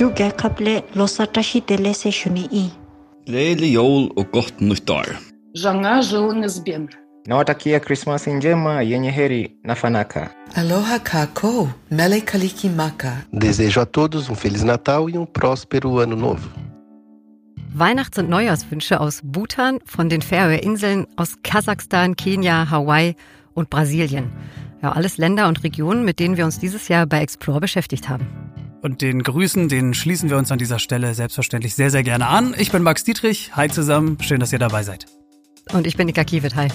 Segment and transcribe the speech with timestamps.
[0.00, 2.70] Duga kaple losatashi tele se shuni i.
[3.26, 5.16] Glädjelig jul och gott nytt år.
[5.54, 6.60] Żona żołnierz
[7.26, 10.30] Nawatakia Krismasi njema yenye heri na fanaka.
[10.54, 13.16] Aloha kako, mele kaliki maka.
[13.32, 16.48] Desejo a todos um Feliz Natal e um próspero Ano Novo.
[17.74, 23.16] Weihnachts- und Neujahrswünsche aus Bhutan, von den Färöerinseln, aus Kasachstan, Kenia, Hawaii
[23.54, 24.32] und Brasilien.
[24.82, 28.26] Ja, alles Länder und Regionen, mit denen wir uns dieses Jahr bei Explore beschäftigt haben.
[28.82, 32.54] Und den Grüßen, den schließen wir uns an dieser Stelle selbstverständlich sehr, sehr gerne an.
[32.56, 33.54] Ich bin Max Dietrich.
[33.54, 34.16] Hi zusammen.
[34.22, 35.06] Schön, dass ihr dabei seid.
[35.72, 36.56] Und ich bin Nika Kiewit.
[36.56, 36.68] Hi.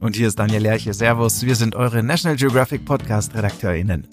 [0.00, 0.94] Und hier ist Daniel Lerche.
[0.94, 1.44] Servus.
[1.44, 4.06] Wir sind eure National Geographic Podcast RedakteurInnen.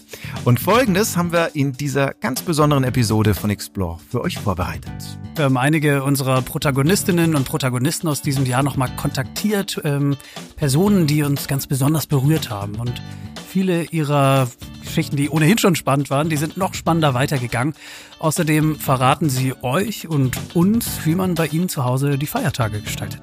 [0.43, 4.91] Und folgendes haben wir in dieser ganz besonderen Episode von Explore für euch vorbereitet.
[5.35, 9.79] Wir haben einige unserer Protagonistinnen und Protagonisten aus diesem Jahr nochmal kontaktiert.
[9.85, 10.17] Ähm,
[10.57, 12.75] Personen, die uns ganz besonders berührt haben.
[12.75, 13.01] Und
[13.47, 14.47] viele ihrer
[14.83, 17.73] Geschichten, die ohnehin schon spannend waren, die sind noch spannender weitergegangen.
[18.19, 23.21] Außerdem verraten sie euch und uns, wie man bei ihnen zu Hause die Feiertage gestaltet.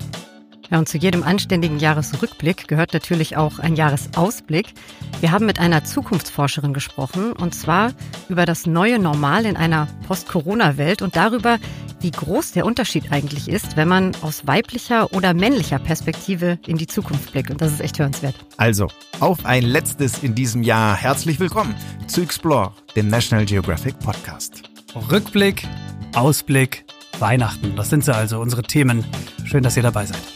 [0.71, 4.73] Ja, und zu jedem anständigen Jahresrückblick gehört natürlich auch ein Jahresausblick.
[5.21, 7.93] Wir haben mit einer Zukunftsforscherin gesprochen, und zwar
[8.29, 11.59] über das neue Normal in einer Post-Corona-Welt und darüber,
[12.01, 16.87] wie groß der Unterschied eigentlich ist, wenn man aus weiblicher oder männlicher Perspektive in die
[16.87, 17.51] Zukunft blickt.
[17.51, 18.35] Und das ist echt hörenswert.
[18.57, 18.89] Also,
[19.21, 20.97] auf ein letztes in diesem Jahr.
[20.97, 21.75] Herzlich willkommen
[22.07, 24.63] zu Explore, dem National Geographic Podcast.
[25.11, 25.67] Rückblick,
[26.15, 26.85] Ausblick,
[27.19, 27.75] Weihnachten.
[27.77, 29.05] Das sind sie also, unsere Themen.
[29.45, 30.34] Schön, dass ihr dabei seid.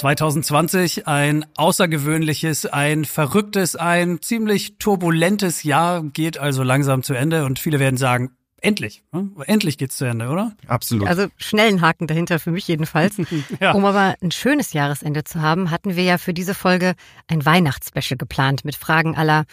[0.00, 7.58] 2020 ein außergewöhnliches, ein verrücktes, ein ziemlich turbulentes Jahr geht also langsam zu Ende und
[7.58, 8.30] viele werden sagen,
[8.62, 9.28] endlich, ne?
[9.44, 10.56] endlich geht's zu Ende, oder?
[10.66, 11.06] Absolut.
[11.06, 13.16] Also schnellen Haken dahinter für mich jedenfalls.
[13.60, 13.72] Ja.
[13.72, 16.94] Um aber ein schönes Jahresende zu haben, hatten wir ja für diese Folge
[17.26, 19.44] ein Weihnachtsspecial geplant mit Fragen aller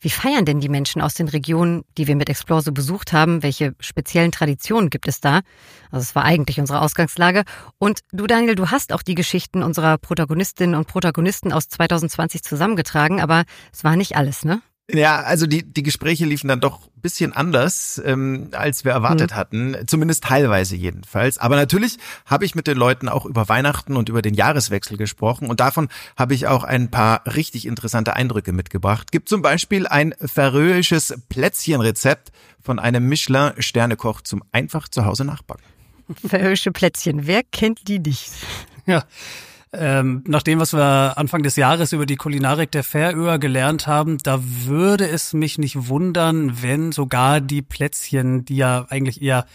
[0.00, 3.42] wie feiern denn die Menschen aus den Regionen, die wir mit Explore so besucht haben?
[3.42, 5.40] Welche speziellen Traditionen gibt es da?
[5.90, 7.44] Also es war eigentlich unsere Ausgangslage.
[7.78, 13.20] Und du, Daniel, du hast auch die Geschichten unserer Protagonistinnen und Protagonisten aus 2020 zusammengetragen,
[13.20, 14.62] aber es war nicht alles, ne?
[14.92, 19.30] Ja, also die, die Gespräche liefen dann doch ein bisschen anders, ähm, als wir erwartet
[19.32, 19.34] Mhm.
[19.36, 19.76] hatten.
[19.86, 21.38] Zumindest teilweise jedenfalls.
[21.38, 25.48] Aber natürlich habe ich mit den Leuten auch über Weihnachten und über den Jahreswechsel gesprochen.
[25.48, 29.12] Und davon habe ich auch ein paar richtig interessante Eindrücke mitgebracht.
[29.12, 35.64] Gibt zum Beispiel ein färöisches Plätzchenrezept von einem Michelin-Sternekoch zum einfach zu Hause nachbacken.
[36.26, 38.30] Färöische Plätzchen, wer kennt die nicht?
[38.86, 39.04] Ja.
[39.72, 44.18] Ähm, nach dem, was wir Anfang des Jahres über die Kulinarik der Färöer gelernt haben,
[44.18, 49.46] da würde es mich nicht wundern, wenn sogar die Plätzchen, die ja eigentlich eher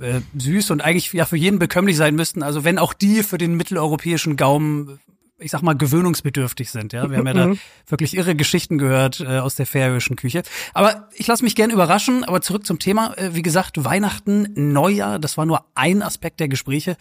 [0.00, 3.36] äh, süß und eigentlich ja für jeden bekömmlich sein müssten, also wenn auch die für
[3.36, 4.98] den mitteleuropäischen Gaumen
[5.42, 6.92] ich sag mal, gewöhnungsbedürftig sind.
[6.92, 7.52] Ja, wir haben ja da
[7.88, 10.42] wirklich irre Geschichten gehört äh, aus der färöischen Küche.
[10.72, 12.24] Aber ich lasse mich gern überraschen.
[12.24, 13.14] Aber zurück zum Thema.
[13.18, 16.96] Äh, wie gesagt, Weihnachten, Neujahr, das war nur ein Aspekt der Gespräche.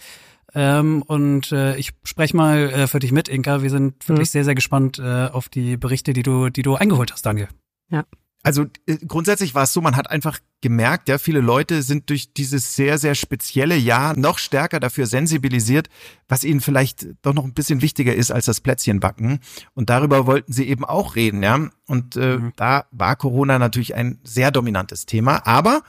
[0.54, 3.62] Ähm, und äh, ich spreche mal äh, für dich mit, Inka.
[3.62, 7.12] Wir sind wirklich sehr, sehr gespannt äh, auf die Berichte, die du, die du eingeholt
[7.12, 7.48] hast, Daniel.
[7.90, 8.06] Ja.
[8.44, 12.34] Also äh, grundsätzlich war es so, man hat einfach gemerkt, ja, viele Leute sind durch
[12.34, 15.90] dieses sehr, sehr spezielle Jahr noch stärker dafür sensibilisiert,
[16.28, 19.40] was ihnen vielleicht doch noch ein bisschen wichtiger ist als das Plätzchenbacken.
[19.74, 21.70] Und darüber wollten sie eben auch reden, ja.
[21.88, 25.84] Und äh, da war Corona natürlich ein sehr dominantes Thema, aber,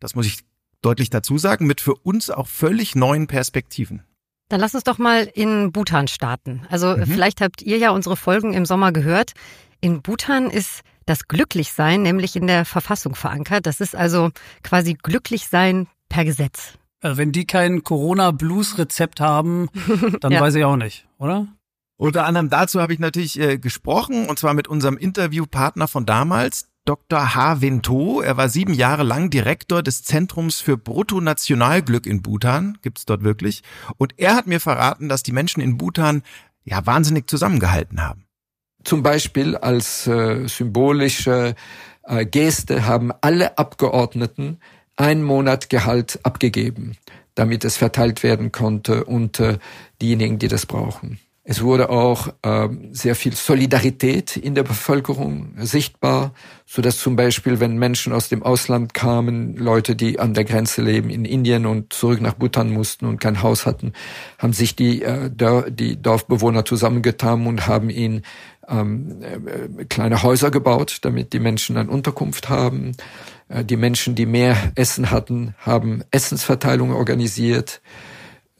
[0.00, 0.47] das muss ich
[0.82, 4.02] deutlich dazu sagen, mit für uns auch völlig neuen Perspektiven.
[4.48, 6.66] Dann lass uns doch mal in Bhutan starten.
[6.70, 9.32] Also vielleicht habt ihr ja unsere Folgen im Sommer gehört.
[9.80, 13.66] In Bhutan ist das Glücklichsein nämlich in der Verfassung verankert.
[13.66, 14.30] Das ist also
[14.62, 16.74] quasi Glücklichsein per Gesetz.
[17.00, 19.68] Also wenn die kein Corona-Blues-Rezept haben,
[20.20, 20.40] dann Ja.
[20.40, 21.46] weiß ich auch nicht, oder?
[21.96, 26.67] Unter anderem dazu habe ich natürlich äh, gesprochen, und zwar mit unserem Interviewpartner von damals,
[26.88, 27.34] Dr.
[27.34, 27.60] H.
[27.60, 28.22] Vinto.
[28.22, 33.62] Er war sieben Jahre lang Direktor des Zentrums für Bruttonationalglück in Bhutan, gibt's dort wirklich.
[33.98, 36.22] Und er hat mir verraten, dass die Menschen in Bhutan
[36.64, 38.24] ja wahnsinnig zusammengehalten haben.
[38.84, 41.54] Zum Beispiel als äh, symbolische
[42.04, 44.58] äh, Geste haben alle Abgeordneten
[44.96, 46.96] einen Monat Gehalt abgegeben,
[47.34, 49.58] damit es verteilt werden konnte unter
[50.00, 51.20] diejenigen, die das brauchen.
[51.50, 56.34] Es wurde auch ähm, sehr viel Solidarität in der Bevölkerung sichtbar,
[56.66, 60.82] so dass zum Beispiel, wenn Menschen aus dem Ausland kamen, Leute, die an der Grenze
[60.82, 63.94] leben in Indien und zurück nach Bhutan mussten und kein Haus hatten,
[64.36, 65.30] haben sich die, äh,
[65.70, 68.24] die Dorfbewohner zusammengetan und haben ihnen
[68.68, 72.92] ähm, äh, kleine Häuser gebaut, damit die Menschen eine Unterkunft haben.
[73.48, 77.80] Äh, die Menschen, die mehr Essen hatten, haben Essensverteilung organisiert.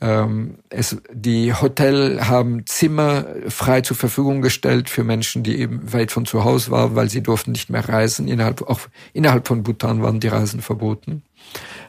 [0.00, 6.12] Ähm, es, die Hotel haben Zimmer frei zur Verfügung gestellt für Menschen, die eben weit
[6.12, 8.28] von zu Hause waren, weil sie durften nicht mehr reisen.
[8.28, 8.80] Innerhalb, auch
[9.12, 11.22] innerhalb von Bhutan waren die Reisen verboten.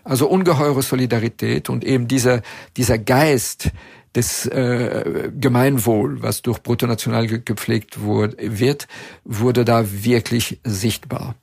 [0.03, 2.41] Also ungeheure Solidarität und eben dieser,
[2.77, 3.71] dieser Geist
[4.15, 8.87] des äh, Gemeinwohl, was durch Bruttonational gepflegt wurde, wird,
[9.23, 11.35] wurde da wirklich sichtbar.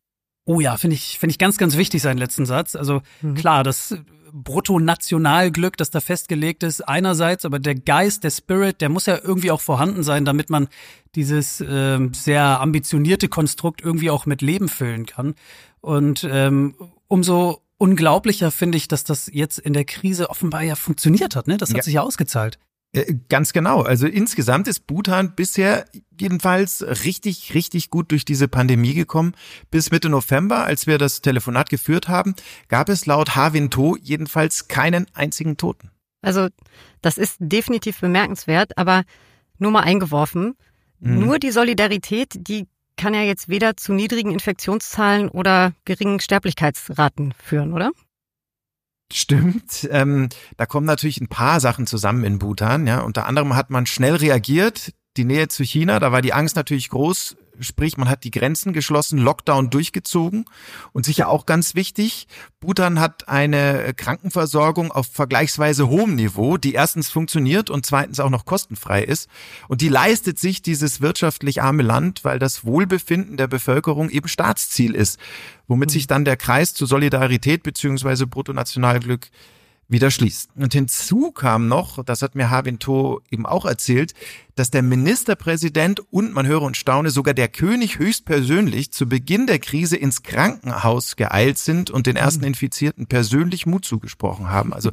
[0.45, 2.77] Oh ja, finde ich, finde ich ganz, ganz wichtig seinen letzten Satz.
[2.77, 3.35] Also mhm.
[3.35, 3.97] klar, das
[4.43, 9.51] Bruttonationalglück, das da festgelegt ist, einerseits, aber der Geist, der Spirit, der muss ja irgendwie
[9.51, 10.69] auch vorhanden sein, damit man
[11.15, 15.35] dieses äh, sehr ambitionierte Konstrukt irgendwie auch mit Leben füllen kann.
[15.81, 16.75] Und ähm,
[17.09, 21.47] umso unglaublicher finde ich, dass das jetzt in der Krise offenbar ja funktioniert hat.
[21.47, 21.57] Ne?
[21.57, 21.83] Das hat ja.
[21.83, 22.59] sich ja ausgezahlt.
[22.97, 23.83] Äh, ganz genau.
[23.83, 25.85] Also insgesamt ist Bhutan bisher
[26.19, 29.35] jedenfalls richtig, richtig gut durch diese Pandemie gekommen.
[29.71, 32.35] Bis Mitte November, als wir das Telefonat geführt haben,
[32.69, 35.91] gab es laut Havinto jedenfalls keinen einzigen Toten.
[36.23, 36.49] Also
[37.03, 39.05] das ist definitiv bemerkenswert, aber
[39.59, 40.55] nur mal eingeworfen.
[40.99, 41.21] Mhm.
[41.21, 42.67] Nur die Solidarität, die
[42.97, 47.91] kann ja jetzt weder zu niedrigen Infektionszahlen oder geringen Sterblichkeitsraten führen, oder?
[49.13, 49.89] Stimmt.
[49.91, 52.87] Ähm, da kommen natürlich ein paar Sachen zusammen in Bhutan.
[52.87, 54.93] Ja, unter anderem hat man schnell reagiert.
[55.17, 58.73] Die Nähe zu China, da war die Angst natürlich groß, Sprich, man hat die Grenzen
[58.73, 60.45] geschlossen, Lockdown durchgezogen
[60.93, 62.27] und sicher auch ganz wichtig,
[62.61, 68.45] Bhutan hat eine Krankenversorgung auf vergleichsweise hohem Niveau, die erstens funktioniert und zweitens auch noch
[68.45, 69.29] kostenfrei ist.
[69.69, 74.95] Und die leistet sich dieses wirtschaftlich arme Land, weil das Wohlbefinden der Bevölkerung eben Staatsziel
[74.95, 75.19] ist,
[75.69, 79.29] womit sich dann der Kreis zu Solidarität beziehungsweise Bruttonationalglück
[79.89, 80.51] wieder schließt.
[80.57, 84.15] Und hinzu kam noch, das hat mir Havin To eben auch erzählt,
[84.55, 89.59] dass der Ministerpräsident und man höre und staune, sogar der König höchstpersönlich zu Beginn der
[89.59, 94.73] Krise ins Krankenhaus geeilt sind und den ersten Infizierten persönlich Mut zugesprochen haben.
[94.73, 94.91] Also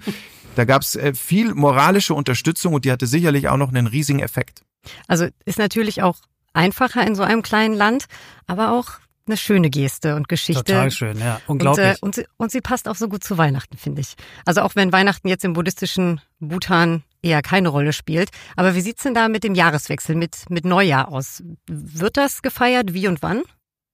[0.55, 4.19] da gab es äh, viel moralische Unterstützung und die hatte sicherlich auch noch einen riesigen
[4.19, 4.63] Effekt.
[5.07, 6.17] Also ist natürlich auch
[6.53, 8.05] einfacher in so einem kleinen Land,
[8.45, 10.63] aber auch eine schöne Geste und Geschichte.
[10.63, 11.39] Total schön, ja.
[11.47, 11.85] Unglaublich.
[11.85, 14.15] Und, äh, und, sie, und sie passt auch so gut zu Weihnachten, finde ich.
[14.45, 18.29] Also auch wenn Weihnachten jetzt im buddhistischen Bhutan eher keine Rolle spielt.
[18.55, 21.41] Aber wie sieht's denn da mit dem Jahreswechsel, mit, mit Neujahr aus?
[21.67, 22.93] Wird das gefeiert?
[22.93, 23.43] Wie und wann?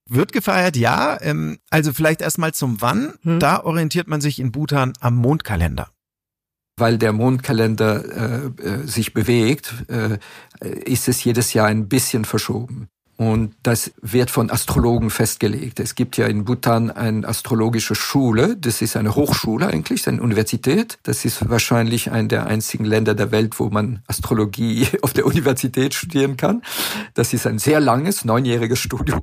[0.10, 1.22] Wird gefeiert, ja.
[1.22, 3.14] Ähm, also vielleicht erstmal zum Wann.
[3.22, 3.40] Hm.
[3.40, 5.90] Da orientiert man sich in Bhutan am Mondkalender
[6.80, 10.18] weil der Mondkalender äh, äh, sich bewegt, äh,
[10.62, 12.88] ist es jedes Jahr ein bisschen verschoben.
[13.20, 15.82] Und das wird von Astrologen festgelegt.
[15.82, 18.56] Es gibt ja in Bhutan eine astrologische Schule.
[18.56, 21.00] Das ist eine Hochschule eigentlich, eine Universität.
[21.04, 25.96] Das ist wahrscheinlich ein der einzigen Länder der Welt, wo man Astrologie auf der Universität
[25.96, 26.62] studieren kann.
[27.14, 29.22] Das ist ein sehr langes, neunjähriges Studium.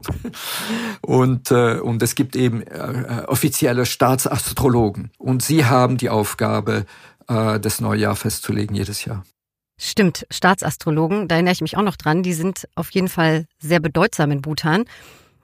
[1.00, 5.10] Und, äh, und es gibt eben äh, offizielle Staatsastrologen.
[5.16, 6.84] Und sie haben die Aufgabe,
[7.28, 9.24] äh, das Neujahr festzulegen jedes Jahr.
[9.78, 13.80] Stimmt, Staatsastrologen, da erinnere ich mich auch noch dran, die sind auf jeden Fall sehr
[13.80, 14.84] bedeutsam in Bhutan.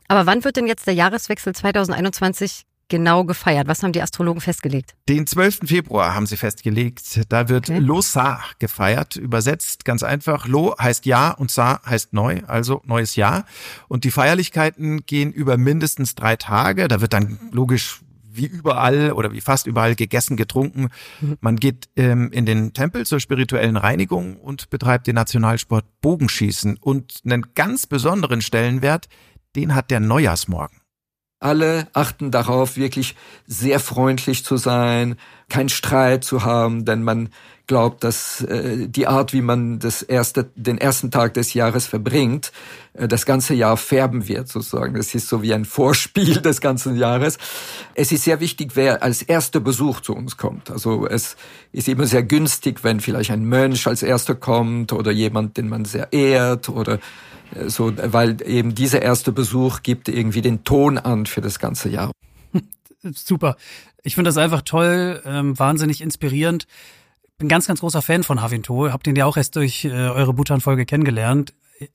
[0.09, 3.69] Aber wann wird denn jetzt der Jahreswechsel 2021 genau gefeiert?
[3.69, 4.95] Was haben die Astrologen festgelegt?
[5.09, 5.61] Den 12.
[5.65, 7.23] Februar haben sie festgelegt.
[7.31, 7.79] Da wird okay.
[7.79, 9.17] Losa gefeiert.
[9.17, 10.47] Übersetzt ganz einfach.
[10.47, 13.47] Lo heißt Ja und Sa heißt neu, also neues Jahr.
[13.89, 16.89] Und die Feierlichkeiten gehen über mindestens drei Tage.
[16.89, 18.01] Da wird dann logisch
[18.33, 20.89] wie überall oder wie fast überall gegessen, getrunken.
[21.21, 21.37] Mhm.
[21.41, 26.77] Man geht ähm, in den Tempel zur spirituellen Reinigung und betreibt den Nationalsport Bogenschießen.
[26.81, 29.09] Und einen ganz besonderen Stellenwert,
[29.57, 30.82] den hat der Neujahrsmorgen.
[31.43, 35.17] Alle achten darauf, wirklich sehr freundlich zu sein,
[35.49, 37.31] keinen Streit zu haben, denn man
[37.67, 42.53] glaubt, dass äh, die Art, wie man das erste, den ersten Tag des Jahres verbringt,
[42.93, 44.95] äh, das ganze Jahr färben wird, sozusagen.
[44.95, 47.39] Das ist so wie ein Vorspiel des ganzen Jahres.
[47.95, 50.71] Es ist sehr wichtig, wer als erster Besuch zu uns kommt.
[50.71, 51.37] Also es
[51.73, 55.85] ist immer sehr günstig, wenn vielleicht ein Mönch als erster kommt oder jemand, den man
[55.85, 56.99] sehr ehrt oder
[57.67, 62.13] so, weil eben dieser erste Besuch gibt irgendwie den Ton an für das ganze Jahr.
[63.03, 63.57] Super.
[64.03, 66.67] Ich finde das einfach toll, ähm, wahnsinnig inspirierend.
[67.39, 68.91] Bin ganz, ganz großer Fan von Havinto.
[68.91, 71.55] Habt den ja auch erst durch äh, eure Bhutan-Folge kennengelernt.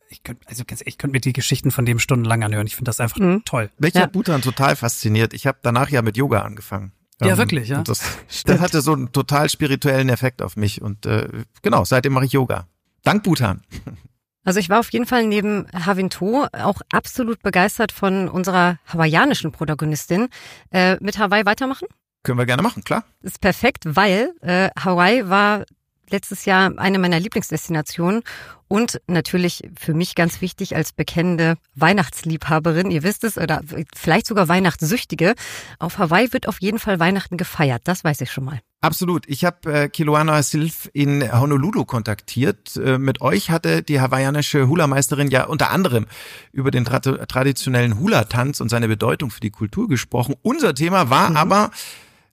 [0.10, 2.68] Ich könnte, also ganz ich könnte mir die Geschichten von dem stundenlang anhören.
[2.68, 3.44] Ich finde das einfach mhm.
[3.46, 3.70] toll.
[3.78, 4.02] Mich ja.
[4.02, 5.34] hat Bhutan total fasziniert.
[5.34, 6.92] Ich habe danach ja mit Yoga angefangen.
[7.22, 7.82] Ja, ähm, wirklich, ja.
[7.84, 8.02] Das,
[8.46, 10.82] das, hatte so einen total spirituellen Effekt auf mich.
[10.82, 11.30] Und äh,
[11.62, 12.68] genau, seitdem mache ich Yoga.
[13.04, 13.62] Dank Bhutan.
[14.48, 20.30] Also ich war auf jeden Fall neben Havinto auch absolut begeistert von unserer hawaiianischen Protagonistin.
[20.72, 21.90] Äh, mit Hawaii weitermachen?
[22.24, 23.04] Können wir gerne machen, klar.
[23.22, 25.66] ist perfekt, weil äh, Hawaii war
[26.10, 28.24] letztes Jahr eine meiner Lieblingsdestinationen
[28.68, 33.62] und natürlich für mich ganz wichtig als bekennende Weihnachtsliebhaberin, ihr wisst es, oder
[33.96, 35.36] vielleicht sogar Weihnachtssüchtige.
[35.80, 38.60] Auf Hawaii wird auf jeden Fall Weihnachten gefeiert, das weiß ich schon mal.
[38.80, 39.28] Absolut.
[39.28, 42.76] Ich habe äh, Kiloana Silf in Honolulu kontaktiert.
[42.76, 46.06] Äh, mit euch hatte die hawaiianische Hula-Meisterin ja unter anderem
[46.52, 50.36] über den tra traditionellen Hula-Tanz und seine Bedeutung für die Kultur gesprochen.
[50.44, 51.38] Unser Thema war mhm.
[51.38, 51.72] aber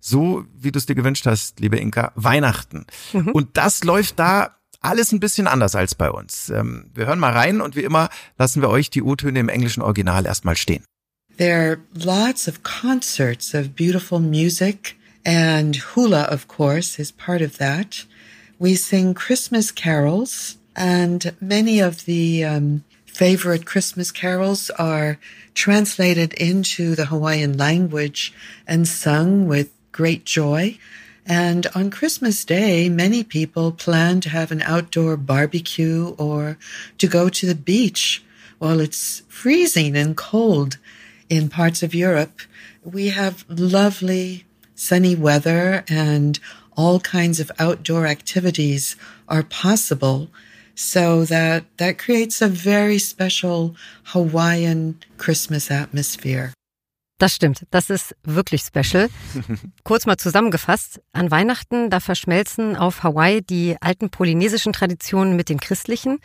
[0.07, 2.85] so, wie du es dir gewünscht hast, liebe Inka, Weihnachten.
[3.15, 3.29] Mhm.
[3.29, 6.51] Und das läuft da alles ein bisschen anders als bei uns.
[6.51, 9.83] Ähm, wir hören mal rein und wie immer lassen wir euch die O-Töne im englischen
[9.83, 10.85] Original erstmal stehen.
[11.39, 17.57] There are lots of concerts of beautiful music and hula, of course, is part of
[17.57, 18.07] that.
[18.59, 25.19] We sing Christmas carols and many of the um, favorite Christmas carols are
[25.55, 28.35] translated into the Hawaiian language
[28.67, 30.77] and sung with great joy.
[31.25, 36.59] And on Christmas Day, many people plan to have an outdoor barbecue or
[36.99, 38.23] to go to the beach
[38.59, 40.79] while it's freezing and cold
[41.31, 42.41] in parts of Europe.
[42.83, 46.41] We have lovely sunny weather and
[46.77, 48.97] all kinds of outdoor activities
[49.29, 50.29] are possible.
[50.75, 56.53] So that, that creates a very special Hawaiian Christmas atmosphere.
[57.19, 59.09] Das stimmt, das ist wirklich special.
[59.85, 65.61] Kurz mal zusammengefasst, an Weihnachten, da verschmelzen auf Hawaii die alten polynesischen Traditionen mit den
[65.61, 66.19] christlichen.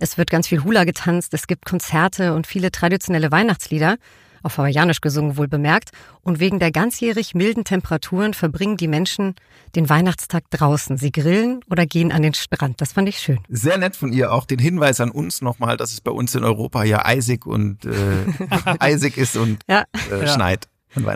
[0.00, 3.96] Es wird ganz viel Hula getanzt, es gibt Konzerte und viele traditionelle Weihnachtslieder
[4.44, 5.90] auf Hawaiianisch gesungen wohl bemerkt.
[6.22, 9.34] Und wegen der ganzjährig milden Temperaturen verbringen die Menschen
[9.74, 10.96] den Weihnachtstag draußen.
[10.96, 12.80] Sie grillen oder gehen an den Strand.
[12.80, 13.40] Das fand ich schön.
[13.48, 16.44] Sehr nett von ihr auch den Hinweis an uns nochmal, dass es bei uns in
[16.44, 17.90] Europa ja eisig und äh,
[18.78, 19.84] eisig ist und ja.
[20.10, 20.68] Äh, schneit.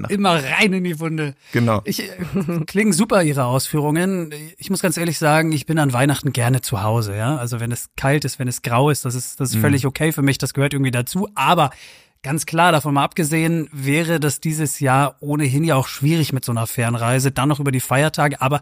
[0.08, 1.34] Immer rein in die Wunde.
[1.52, 1.82] Genau.
[1.84, 2.02] Ich,
[2.66, 4.34] klingen super, Ihre Ausführungen.
[4.56, 7.36] Ich muss ganz ehrlich sagen, ich bin an Weihnachten gerne zu Hause, ja.
[7.36, 9.60] Also wenn es kalt ist, wenn es grau ist, das ist, das ist mhm.
[9.60, 11.28] völlig okay für mich, das gehört irgendwie dazu.
[11.34, 11.70] Aber
[12.28, 16.52] Ganz klar, davon mal abgesehen, wäre das dieses Jahr ohnehin ja auch schwierig mit so
[16.52, 18.60] einer Fernreise, dann noch über die Feiertage, aber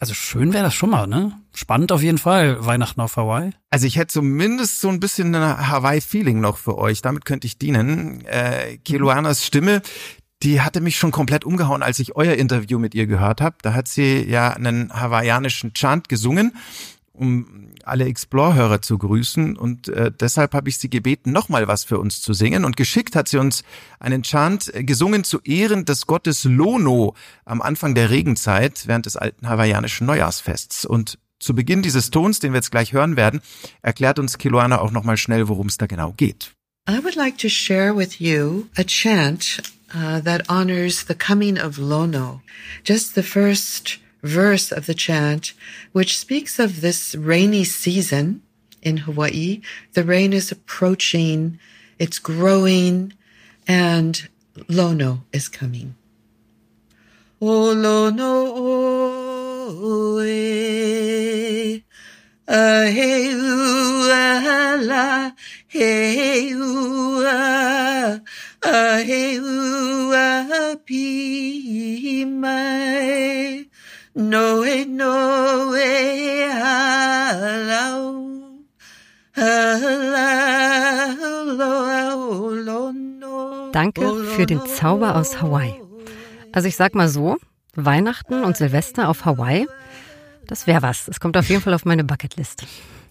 [0.00, 1.30] also schön wäre das schon mal, ne?
[1.54, 3.52] Spannend auf jeden Fall, Weihnachten auf Hawaii.
[3.70, 7.00] Also ich hätte zumindest so ein bisschen ein Hawaii-Feeling noch für euch.
[7.00, 8.24] Damit könnte ich dienen.
[8.24, 9.82] Äh, Keluanas Stimme,
[10.42, 13.54] die hatte mich schon komplett umgehauen, als ich euer Interview mit ihr gehört habe.
[13.62, 16.56] Da hat sie ja einen hawaiianischen Chant gesungen
[17.16, 19.56] um alle Explore-Hörer zu grüßen.
[19.56, 22.64] Und äh, deshalb habe ich sie gebeten, nochmal was für uns zu singen.
[22.64, 23.62] Und geschickt hat sie uns
[24.00, 29.16] einen Chant äh, gesungen zu Ehren des Gottes Lono am Anfang der Regenzeit während des
[29.16, 30.84] alten hawaiianischen Neujahrsfests.
[30.84, 33.40] Und zu Beginn dieses Tons, den wir jetzt gleich hören werden,
[33.82, 36.52] erklärt uns Kiloana auch nochmal schnell, worum es da genau geht.
[36.88, 39.60] I would like to share with you a chant
[39.92, 42.42] uh, that honors the coming of Lono.
[42.84, 45.52] Just the first verse of the chant,
[45.92, 48.42] which speaks of this rainy season
[48.82, 49.60] in Hawaii.
[49.94, 51.58] The rain is approaching,
[51.98, 53.12] it's growing,
[53.66, 54.28] and
[54.68, 55.96] Lono is coming.
[57.40, 58.46] O Lono
[59.68, 61.84] o e,
[62.48, 65.32] a he u a la,
[65.68, 68.22] he u a,
[68.62, 69.38] a he
[70.86, 73.65] pi mai.
[74.18, 78.16] Noe, noe, halau,
[83.72, 85.74] Danke für den Zauber aus Hawaii.
[86.50, 87.36] Also ich sag mal so,
[87.74, 89.66] Weihnachten und Silvester auf Hawaii,
[90.46, 91.08] das wäre was.
[91.08, 92.64] Es kommt auf jeden Fall auf meine Bucketlist.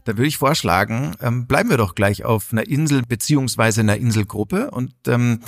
[0.05, 4.71] Da würde ich vorschlagen, ähm, bleiben wir doch gleich auf einer Insel beziehungsweise einer Inselgruppe.
[4.71, 5.41] Und ähm,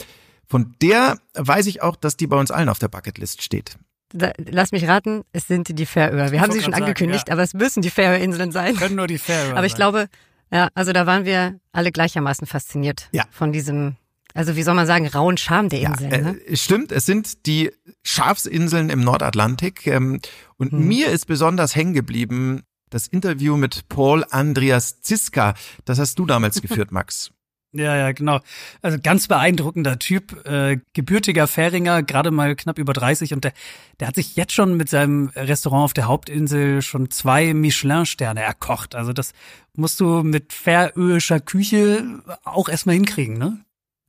[0.46, 3.80] von der weiß ich auch, dass die bei uns allen auf der Bucketlist steht
[4.14, 6.32] da, lass mich raten, es sind die Färöer.
[6.32, 7.34] Wir haben sie schon angekündigt, sagen, ja.
[7.34, 8.76] aber es müssen die Färöerinseln sein.
[8.76, 9.78] Können nur die Färöer Aber ich sein.
[9.78, 10.08] glaube,
[10.52, 13.26] ja, also da waren wir alle gleichermaßen fasziniert ja.
[13.32, 13.96] von diesem,
[14.34, 16.12] also wie soll man sagen, rauen Charme der Inseln.
[16.12, 16.58] Ja, äh, ne?
[16.58, 17.72] Stimmt, es sind die
[18.04, 19.88] Schafsinseln im Nordatlantik.
[19.88, 20.22] Ähm,
[20.58, 20.88] und hm.
[20.88, 25.56] mir ist besonders hängen geblieben das Interview mit Paul Andreas Ziska.
[25.86, 27.32] Das hast du damals geführt, Max.
[27.78, 28.40] Ja, ja, genau.
[28.82, 33.54] Also ganz beeindruckender Typ, äh, gebürtiger Färinger, gerade mal knapp über 30 und der,
[34.00, 38.96] der hat sich jetzt schon mit seinem Restaurant auf der Hauptinsel schon zwei Michelin-Sterne erkocht.
[38.96, 39.34] Also das
[39.76, 42.04] musst du mit färöischer Küche
[42.44, 43.60] auch erstmal hinkriegen, ne?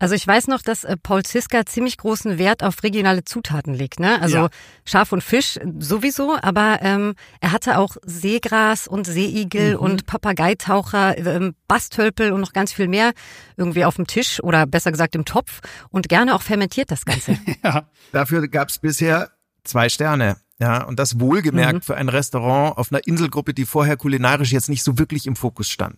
[0.00, 3.98] Also ich weiß noch, dass äh, Paul Ziska ziemlich großen Wert auf regionale Zutaten legt.
[3.98, 4.20] Ne?
[4.20, 4.48] Also ja.
[4.84, 9.80] Schaf und Fisch sowieso, aber ähm, er hatte auch Seegras und Seeigel mhm.
[9.80, 13.12] und Papageitaucher, ähm, Bastölpel und noch ganz viel mehr
[13.56, 17.36] irgendwie auf dem Tisch oder besser gesagt im Topf und gerne auch fermentiert das Ganze.
[17.64, 17.88] ja.
[18.12, 19.30] Dafür gab es bisher
[19.64, 20.36] zwei Sterne.
[20.60, 21.82] Ja, und das wohlgemerkt Mhm.
[21.82, 25.68] für ein Restaurant auf einer Inselgruppe, die vorher kulinarisch jetzt nicht so wirklich im Fokus
[25.70, 25.96] stand.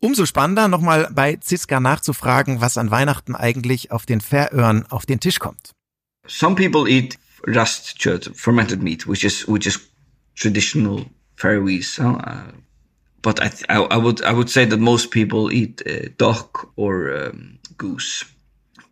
[0.00, 5.20] Umso spannender, nochmal bei Ziska nachzufragen, was an Weihnachten eigentlich auf den Färöern auf den
[5.20, 5.70] Tisch kommt.
[6.26, 9.78] Some people eat rastkött, fermented meat, which is which is
[10.34, 12.02] traditional Faroese.
[12.02, 12.18] huh?
[12.18, 12.52] Uh,
[13.22, 16.68] but I, th- I I would I would say that most people eat uh, duck
[16.76, 18.26] or um, goose.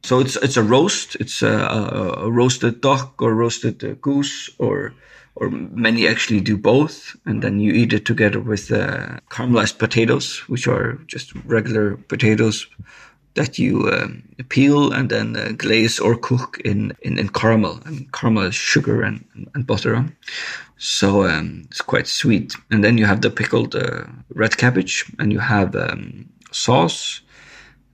[0.05, 1.17] So it's it's a roast.
[1.17, 4.95] It's a, a, a roasted duck or roasted uh, goose, or
[5.41, 10.39] or many actually do both, and then you eat it together with uh, caramelized potatoes,
[10.49, 12.67] which are just regular potatoes
[13.35, 17.81] that you um, peel and then uh, glaze or cook in, in, in caramel.
[17.85, 20.05] And caramel is sugar and, and, butter.
[20.77, 22.57] So um, it's quite sweet.
[22.73, 24.05] And then you have the pickled uh,
[24.35, 27.21] red cabbage, and you have um, sauce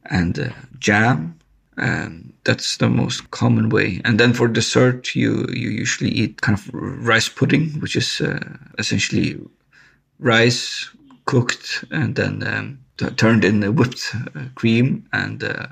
[0.06, 0.48] and uh,
[0.78, 1.38] jam.
[1.76, 4.00] Um, that's the most common way.
[4.04, 8.38] And then for dessert, you you usually eat kind of rice pudding, which is uh,
[8.78, 9.38] essentially
[10.19, 10.88] rice
[11.25, 15.66] cooked and then um, t- turned in uh, whipped uh, cream and uh,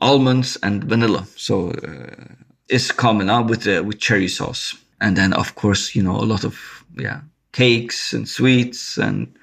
[0.00, 1.26] almonds and vanilla.
[1.36, 2.34] So uh,
[2.68, 4.76] it's common now with uh, with cherry sauce.
[5.00, 7.20] And then of course you know a lot of yeah
[7.52, 9.34] cakes and sweets and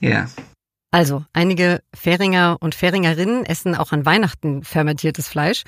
[0.00, 0.28] yeah.
[0.92, 5.62] Also, einige Färinger und Färingerinnen essen auch an Weihnachten fermentiertes Fleisch.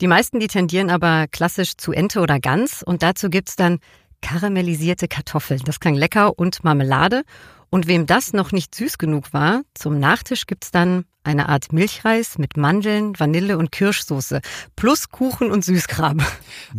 [0.00, 3.78] Die meisten, die tendieren aber klassisch zu Ente oder Gans und dazu gibt's dann
[4.22, 5.60] karamellisierte Kartoffeln.
[5.66, 7.24] Das klang lecker und Marmelade.
[7.68, 12.38] Und wem das noch nicht süß genug war, zum Nachtisch gibt's dann eine Art Milchreis
[12.38, 14.40] mit Mandeln, Vanille und Kirschsoße
[14.76, 16.20] plus Kuchen und Süßkram.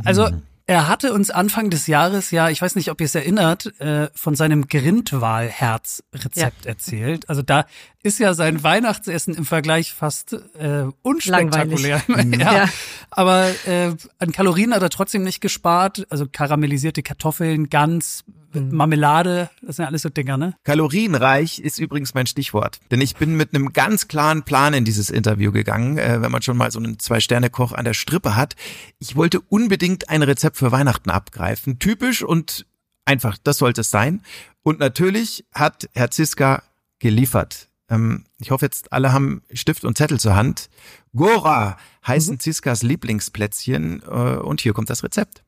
[0.03, 0.27] Also
[0.67, 4.09] er hatte uns Anfang des Jahres ja, ich weiß nicht, ob ihr es erinnert, äh,
[4.13, 7.29] von seinem Grindwalherz-Rezept erzählt.
[7.29, 7.65] Also da
[8.03, 12.01] ist ja sein Weihnachtsessen im Vergleich fast äh, unspektakulär.
[12.31, 12.53] Ja.
[12.53, 12.69] Ja.
[13.09, 16.05] Aber äh, an Kalorien hat er trotzdem nicht gespart.
[16.09, 20.55] Also karamellisierte Kartoffeln, Gans, Marmelade, das sind ja alles so Dinger, ne?
[20.63, 22.79] Kalorienreich ist übrigens mein Stichwort.
[22.91, 26.41] Denn ich bin mit einem ganz klaren Plan in dieses Interview gegangen, äh, wenn man
[26.41, 28.55] schon mal so einen Zwei-Sterne-Koch an der Strippe hat.
[28.99, 31.79] Ich wollte unbedingt ein Rezept für Weihnachten abgreifen.
[31.79, 32.65] Typisch und
[33.05, 34.21] einfach, das sollte es sein.
[34.63, 36.63] Und natürlich hat Herr Ziska
[36.99, 37.69] geliefert.
[37.89, 40.69] Ähm, ich hoffe jetzt, alle haben Stift und Zettel zur Hand.
[41.15, 41.77] Gora
[42.07, 44.01] heißen Ziskas Lieblingsplätzchen.
[44.03, 45.43] Äh, und hier kommt das Rezept.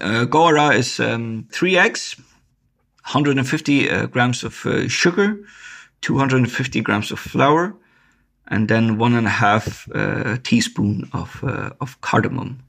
[0.00, 2.16] Uh, Gora is um, three eggs,
[3.04, 5.38] 150 uh, grams of uh, sugar,
[6.00, 7.76] 250 grams of flour,
[8.48, 12.62] and then one and a half uh, teaspoon of uh, of cardamom.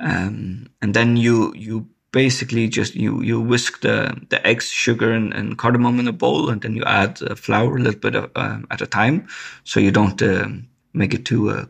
[0.00, 5.32] Um, and then you you basically just you you whisk the the eggs, sugar, and,
[5.32, 8.30] and cardamom in a bowl, and then you add uh, flour a little bit of,
[8.34, 9.28] um, at a time,
[9.62, 11.68] so you don't um, make it too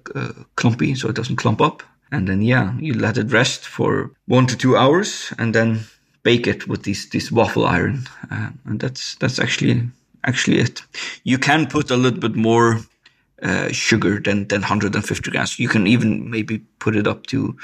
[0.57, 1.83] clumpy, so it doesn't clump up.
[2.12, 5.81] And then yeah, you let it rest for one to two hours, and then
[6.22, 9.83] bake it with this this waffle iron, uh, and that's that's actually
[10.22, 10.83] actually it.
[11.25, 12.81] You can put a little bit more
[13.42, 15.59] uh, sugar than than 150 grams.
[15.59, 17.57] You can even maybe put it up to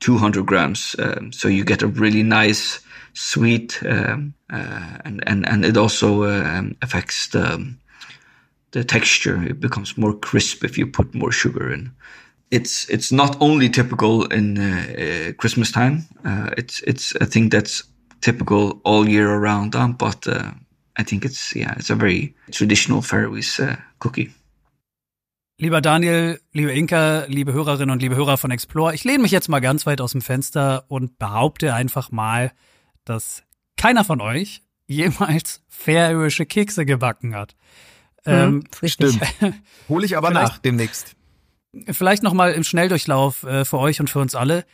[0.00, 2.80] 200 grams, um, so you get a really nice
[3.12, 7.74] sweet, um, uh, and and and it also um, affects the
[8.70, 9.42] the texture.
[9.42, 11.92] It becomes more crisp if you put more sugar in.
[12.50, 16.06] It's it's not only typical in uh, uh, Christmas time.
[16.24, 17.84] Uh, it's it's a thing that's
[18.20, 19.74] typical all year around.
[19.74, 20.52] Um, but uh,
[20.96, 24.32] I think it's yeah, it's a very traditional Faroese uh, cookie.
[25.58, 29.48] Lieber Daniel, liebe Inka, liebe Hörerinnen und liebe Hörer von Explore, ich lehne mich jetzt
[29.48, 32.52] mal ganz weit aus dem Fenster und behaupte einfach mal,
[33.06, 33.42] dass
[33.78, 37.56] keiner von euch jemals färöische Kekse gebacken hat.
[38.26, 39.14] Ähm, ist richtig.
[39.36, 39.54] Stimmt.
[39.88, 41.16] Hole ich aber nach demnächst.
[41.90, 44.64] Vielleicht noch mal im Schnelldurchlauf äh, für euch und für uns alle.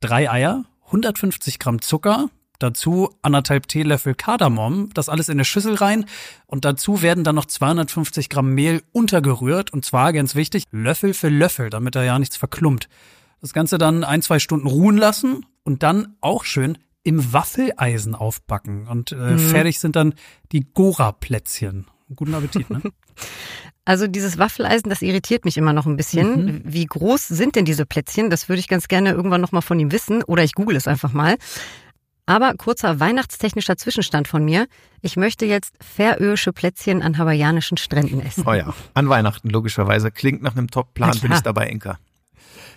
[0.00, 6.06] Drei Eier, 150 Gramm Zucker, dazu anderthalb Teelöffel Kardamom, das alles in eine Schüssel rein
[6.46, 11.28] und dazu werden dann noch 250 Gramm Mehl untergerührt und zwar ganz wichtig, Löffel für
[11.28, 12.88] Löffel, damit da ja nichts verklumpt.
[13.40, 18.86] Das Ganze dann ein, zwei Stunden ruhen lassen und dann auch schön im Waffeleisen aufbacken
[18.86, 20.14] und äh, fertig sind dann
[20.52, 21.86] die Gora-Plätzchen.
[22.14, 22.82] Guten Appetit, ne?
[23.86, 26.62] Also dieses Waffeleisen, das irritiert mich immer noch ein bisschen.
[26.64, 28.30] Wie groß sind denn diese Plätzchen?
[28.30, 30.86] Das würde ich ganz gerne irgendwann noch mal von ihm wissen oder ich google es
[30.86, 31.38] einfach mal.
[32.26, 34.68] Aber kurzer weihnachtstechnischer Zwischenstand von mir.
[35.00, 38.44] Ich möchte jetzt färöische Plätzchen an hawaiianischen Stränden essen.
[38.46, 40.12] Oh ja, an Weihnachten logischerweise.
[40.12, 41.98] Klingt nach einem Top-Plan, bin ich dabei, Inka.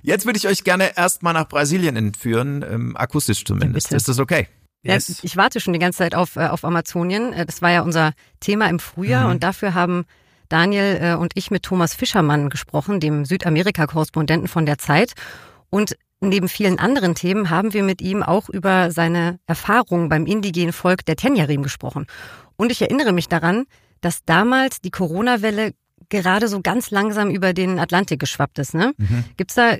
[0.01, 3.89] Jetzt würde ich euch gerne erstmal nach Brasilien entführen, ähm, akustisch zumindest.
[3.89, 3.97] bitte.
[3.97, 4.47] Ist das okay?
[4.83, 5.19] Yes.
[5.23, 7.33] ich warte schon die ganze Zeit auf, äh, auf Amazonien.
[7.33, 10.05] Äh, Das war ja unser Thema im Frühjahr und dafür haben
[10.49, 15.13] Daniel äh, und ich mit Thomas Fischermann gesprochen, dem Südamerika-Korrespondenten von der Zeit.
[15.69, 20.73] Und neben vielen anderen Themen haben wir mit ihm auch über seine Erfahrungen beim indigenen
[20.73, 22.05] Volk der Tenjarim gesprochen.
[22.55, 23.65] Und ich erinnere mich daran,
[24.01, 25.73] dass damals die Corona-Welle
[26.09, 28.73] gerade so ganz langsam über den Atlantik geschwappt ist.
[28.75, 28.93] Ne?
[28.97, 29.23] Mhm.
[29.37, 29.75] Gibt's da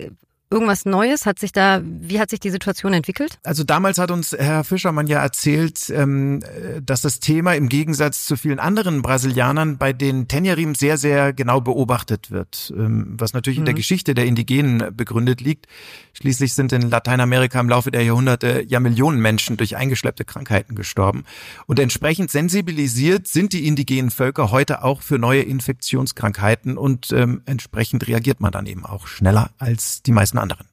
[0.53, 1.25] irgendwas Neues?
[1.25, 3.39] Hat sich da, wie hat sich die Situation entwickelt?
[3.43, 6.41] Also damals hat uns Herr Fischermann ja erzählt, ähm,
[6.81, 11.59] dass das Thema im Gegensatz zu vielen anderen Brasilianern bei den Tenjarim sehr, sehr genau
[11.59, 13.63] beobachtet wird, ähm, was natürlich mhm.
[13.63, 13.77] in der mhm.
[13.77, 15.67] Geschichte der Indigenen begründet liegt.
[16.13, 21.23] Schließlich sind in Lateinamerika im Laufe der Jahrhunderte ja Millionen Menschen durch eingeschleppte Krankheiten gestorben.
[21.65, 28.07] Und entsprechend sensibilisiert sind die indigenen Völker heute auch für neue Infektionskrankheiten und ähm, entsprechend
[28.07, 30.69] reagiert man dann eben auch schneller als die meisten anderen?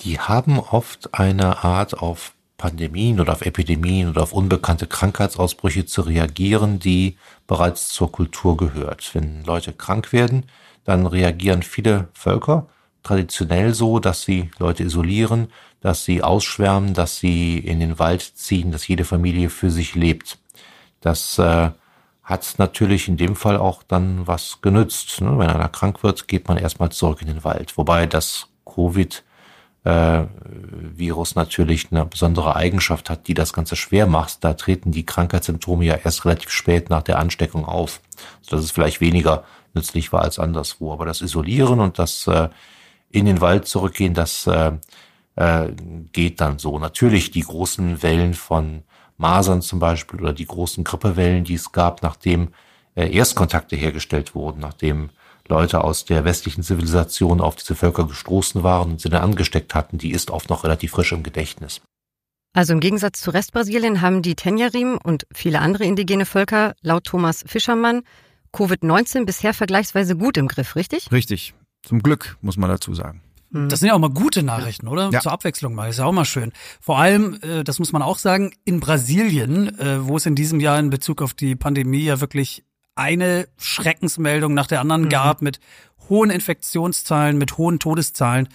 [0.00, 6.02] Die haben oft eine Art auf Pandemien oder auf Epidemien oder auf unbekannte Krankheitsausbrüche zu
[6.02, 7.16] reagieren, die
[7.46, 9.14] bereits zur Kultur gehört.
[9.14, 10.46] Wenn Leute krank werden,
[10.84, 12.66] dann reagieren viele Völker
[13.02, 15.48] traditionell so, dass sie Leute isolieren,
[15.80, 20.38] dass sie ausschwärmen, dass sie in den Wald ziehen, dass jede Familie für sich lebt.
[21.00, 21.70] Das äh,
[22.22, 25.22] hat natürlich in dem Fall auch dann was genützt.
[25.22, 25.38] Ne?
[25.38, 27.78] Wenn einer krank wird, geht man erstmal zurück in den Wald.
[27.78, 28.49] Wobei das
[29.84, 34.42] Covid-Virus äh, natürlich eine besondere Eigenschaft hat, die das Ganze schwer macht.
[34.44, 38.00] Da treten die Krankheitssymptome ja erst relativ spät nach der Ansteckung auf,
[38.42, 40.92] sodass es vielleicht weniger nützlich war als anderswo.
[40.92, 42.48] Aber das Isolieren und das äh,
[43.10, 44.72] in den Wald zurückgehen, das äh,
[45.36, 45.68] äh,
[46.12, 46.78] geht dann so.
[46.78, 48.82] Natürlich die großen Wellen von
[49.16, 52.48] Masern zum Beispiel oder die großen Grippewellen, die es gab, nachdem
[52.94, 55.10] äh, Erstkontakte hergestellt wurden, nachdem
[55.50, 59.98] Leute aus der westlichen Zivilisation auf diese Völker gestoßen waren und sie dann angesteckt hatten,
[59.98, 61.82] die ist oft noch relativ frisch im Gedächtnis.
[62.52, 67.44] Also im Gegensatz zu Restbrasilien haben die Tenjarim und viele andere indigene Völker laut Thomas
[67.46, 68.02] Fischermann
[68.52, 71.12] Covid-19 bisher vergleichsweise gut im Griff, richtig?
[71.12, 71.54] Richtig.
[71.82, 73.22] Zum Glück, muss man dazu sagen.
[73.52, 73.68] Hm.
[73.68, 75.10] Das sind ja auch mal gute Nachrichten, oder?
[75.12, 75.20] Ja.
[75.20, 75.90] Zur Abwechslung mal.
[75.90, 76.52] Ist ja auch mal schön.
[76.80, 80.60] Vor allem, äh, das muss man auch sagen, in Brasilien, äh, wo es in diesem
[80.60, 82.64] Jahr in Bezug auf die Pandemie ja wirklich
[83.00, 85.08] eine Schreckensmeldung nach der anderen mhm.
[85.08, 85.58] gab mit
[86.10, 88.48] hohen Infektionszahlen, mit hohen Todeszahlen.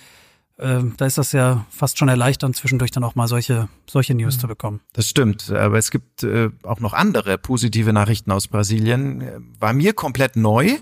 [0.58, 4.38] Ähm, da ist das ja fast schon erleichternd, zwischendurch dann auch mal solche, solche News
[4.38, 4.40] mhm.
[4.40, 4.82] zu bekommen.
[4.94, 9.54] Das stimmt, aber es gibt äh, auch noch andere positive Nachrichten aus Brasilien.
[9.60, 10.78] War mir komplett neu.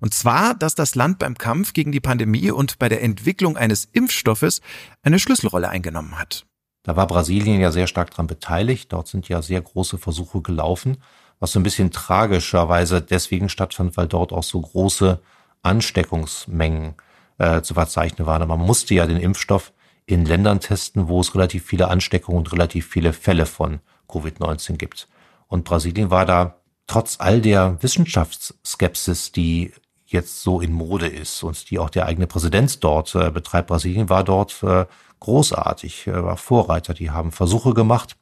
[0.00, 3.84] Und zwar, dass das Land beim Kampf gegen die Pandemie und bei der Entwicklung eines
[3.84, 4.60] Impfstoffes
[5.02, 6.46] eine Schlüsselrolle eingenommen hat.
[6.84, 8.92] Da war Brasilien ja sehr stark dran beteiligt.
[8.92, 10.98] Dort sind ja sehr große Versuche gelaufen
[11.40, 15.20] was so ein bisschen tragischerweise deswegen stattfand, weil dort auch so große
[15.62, 16.94] Ansteckungsmengen
[17.38, 18.46] äh, zu verzeichnen waren.
[18.48, 19.72] man musste ja den Impfstoff
[20.06, 25.08] in Ländern testen, wo es relativ viele Ansteckungen und relativ viele Fälle von Covid-19 gibt.
[25.48, 29.72] Und Brasilien war da trotz all der Wissenschaftsskepsis, die
[30.06, 34.08] jetzt so in Mode ist und die auch der eigene Präsident dort äh, betreibt, Brasilien
[34.08, 34.86] war dort äh,
[35.20, 36.94] großartig, äh, war Vorreiter.
[36.94, 38.16] Die haben Versuche gemacht,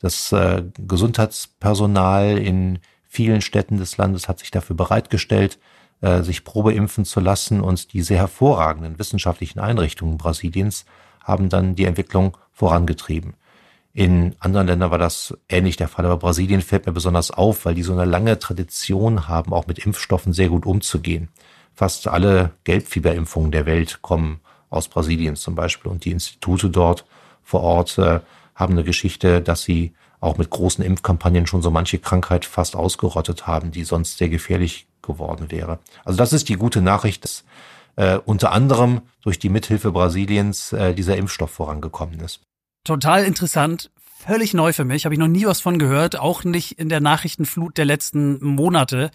[0.00, 5.58] das äh, Gesundheitspersonal in vielen Städten des Landes hat sich dafür bereitgestellt,
[6.00, 10.84] äh, sich Probeimpfen zu lassen und die sehr hervorragenden wissenschaftlichen Einrichtungen Brasiliens
[11.22, 13.34] haben dann die Entwicklung vorangetrieben.
[13.92, 17.74] In anderen Ländern war das ähnlich der Fall, aber Brasilien fällt mir besonders auf, weil
[17.74, 21.28] die so eine lange Tradition haben, auch mit Impfstoffen sehr gut umzugehen.
[21.74, 27.06] Fast alle Gelbfieberimpfungen der Welt kommen aus Brasilien zum Beispiel und die Institute dort
[27.42, 28.20] vor Ort äh,
[28.58, 33.46] haben eine Geschichte, dass sie auch mit großen Impfkampagnen schon so manche Krankheit fast ausgerottet
[33.46, 35.78] haben, die sonst sehr gefährlich geworden wäre.
[36.04, 37.44] Also das ist die gute Nachricht, dass
[37.94, 42.40] äh, unter anderem durch die Mithilfe Brasiliens äh, dieser Impfstoff vorangekommen ist.
[42.82, 46.72] Total interessant, völlig neu für mich, habe ich noch nie was von gehört, auch nicht
[46.72, 49.10] in der Nachrichtenflut der letzten Monate.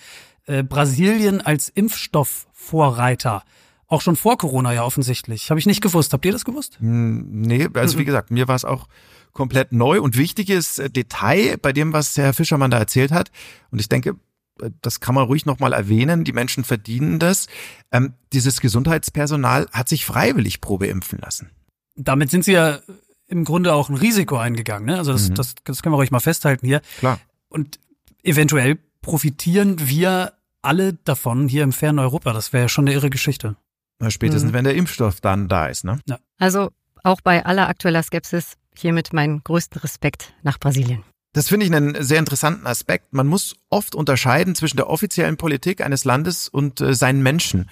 [0.46, 3.44] Äh, Brasilien als Impfstoffvorreiter.
[3.88, 5.50] Auch schon vor Corona ja offensichtlich.
[5.50, 6.14] Habe ich nicht gewusst.
[6.14, 6.80] Habt ihr das gewusst?
[6.80, 8.88] Hm, nee, also wie gesagt, mir war es auch
[9.34, 13.32] komplett neu und wichtiges äh, Detail bei dem, was Herr Fischermann da erzählt hat.
[13.72, 14.16] Und ich denke,
[14.62, 16.24] äh, das kann man ruhig nochmal erwähnen.
[16.24, 17.48] Die Menschen verdienen das.
[17.92, 21.52] Ähm, dieses Gesundheitspersonal hat sich freiwillig Probe impfen lassen.
[21.96, 22.80] Damit sind sie ja
[23.28, 24.86] im Grunde auch ein Risiko eingegangen.
[24.86, 24.98] Ne?
[24.98, 25.36] Also das, mhm.
[25.36, 26.82] das, das können wir ruhig mal festhalten hier.
[27.00, 27.20] Klar.
[27.50, 27.80] Und
[28.24, 32.34] eventuell profitieren wir alle davon hier im fernen Europa.
[32.34, 33.56] Das wäre ja schon eine irre Geschichte.
[34.00, 34.54] Na, spätestens, mhm.
[34.56, 36.00] wenn der Impfstoff dann da ist, ne?
[36.08, 36.20] Ja.
[36.38, 36.72] Also
[37.04, 41.04] auch bei aller aktueller Skepsis hiermit meinen größten Respekt nach Brasilien.
[41.34, 43.12] Das finde ich einen sehr interessanten Aspekt.
[43.12, 47.70] Man muss oft unterscheiden zwischen der offiziellen Politik eines Landes und äh, seinen Menschen.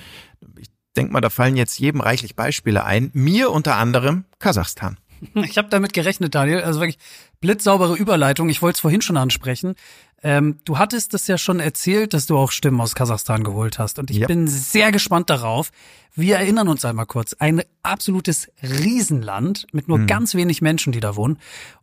[0.57, 3.11] Ich denke mal, da fallen jetzt jedem reichlich Beispiele ein.
[3.13, 4.97] Mir unter anderem Kasachstan.
[5.35, 6.61] Ich habe damit gerechnet, Daniel.
[6.61, 6.99] Also wirklich
[7.41, 8.49] blitzsaubere Überleitung.
[8.49, 9.75] Ich wollte es vorhin schon ansprechen.
[10.23, 13.97] Ähm, du hattest es ja schon erzählt, dass du auch Stimmen aus Kasachstan geholt hast.
[13.99, 14.27] Und ich Ja.
[14.27, 15.71] bin sehr gespannt darauf.
[16.13, 17.33] Wir erinnern uns einmal kurz.
[17.39, 20.07] Ein absolutes Riesenland mit nur Mhm.
[20.07, 21.37] ganz wenig Menschen, die da wohnen.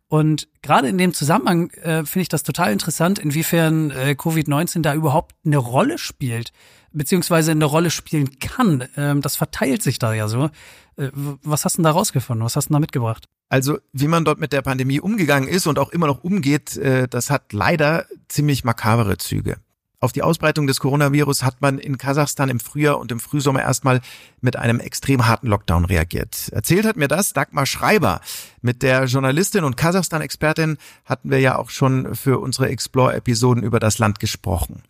[0.07, 4.93] Und gerade in dem Zusammenhang äh, finde ich das total interessant, inwiefern äh, Covid-19 da
[4.95, 6.51] überhaupt eine Rolle spielt,
[6.91, 8.87] beziehungsweise eine Rolle spielen kann.
[8.97, 10.49] Ähm, das verteilt sich da ja so.
[10.95, 12.45] Äh, was hast du denn da rausgefunden?
[12.45, 13.25] Was hast du denn da mitgebracht?
[13.49, 17.07] Also, wie man dort mit der Pandemie umgegangen ist und auch immer noch umgeht, äh,
[17.07, 19.57] das hat leider ziemlich makabere Züge.
[20.01, 23.99] Auf die Ausbreitung des Coronavirus hat man in Kasachstan im Frühjahr und im Frühsommer erstmal
[24.39, 26.49] mit einem extrem harten Lockdown reagiert.
[26.53, 28.21] Erzählt hat mir das Dagmar Schreiber.
[28.61, 33.97] Mit der Journalistin und Kasachstan-Expertin hatten wir ja auch schon für unsere Explore-Episoden über das
[33.97, 34.83] Land gesprochen.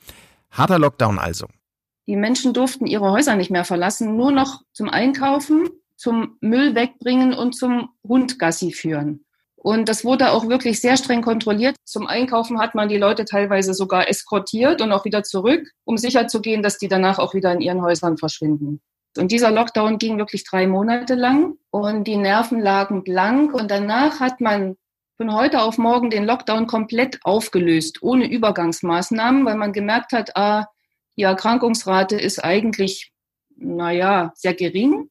[0.52, 1.48] Harter Lockdown also.
[2.10, 7.36] Die Menschen durften ihre Häuser nicht mehr verlassen, nur noch zum Einkaufen, zum Müll wegbringen
[7.36, 9.26] und zum Hundgassi führen.
[9.56, 11.76] Und das wurde auch wirklich sehr streng kontrolliert.
[11.84, 16.64] Zum Einkaufen hat man die Leute teilweise sogar eskortiert und auch wieder zurück, um sicherzugehen,
[16.64, 18.82] dass die danach auch wieder in ihren Häusern verschwinden.
[19.16, 23.54] Und dieser Lockdown ging wirklich drei Monate lang und die Nerven lagen blank.
[23.54, 24.78] Und danach hat man
[25.18, 30.66] von heute auf morgen den Lockdown komplett aufgelöst, ohne Übergangsmaßnahmen, weil man gemerkt hat, ah,
[31.20, 33.12] die Erkrankungsrate ist eigentlich,
[33.58, 35.10] naja, sehr gering.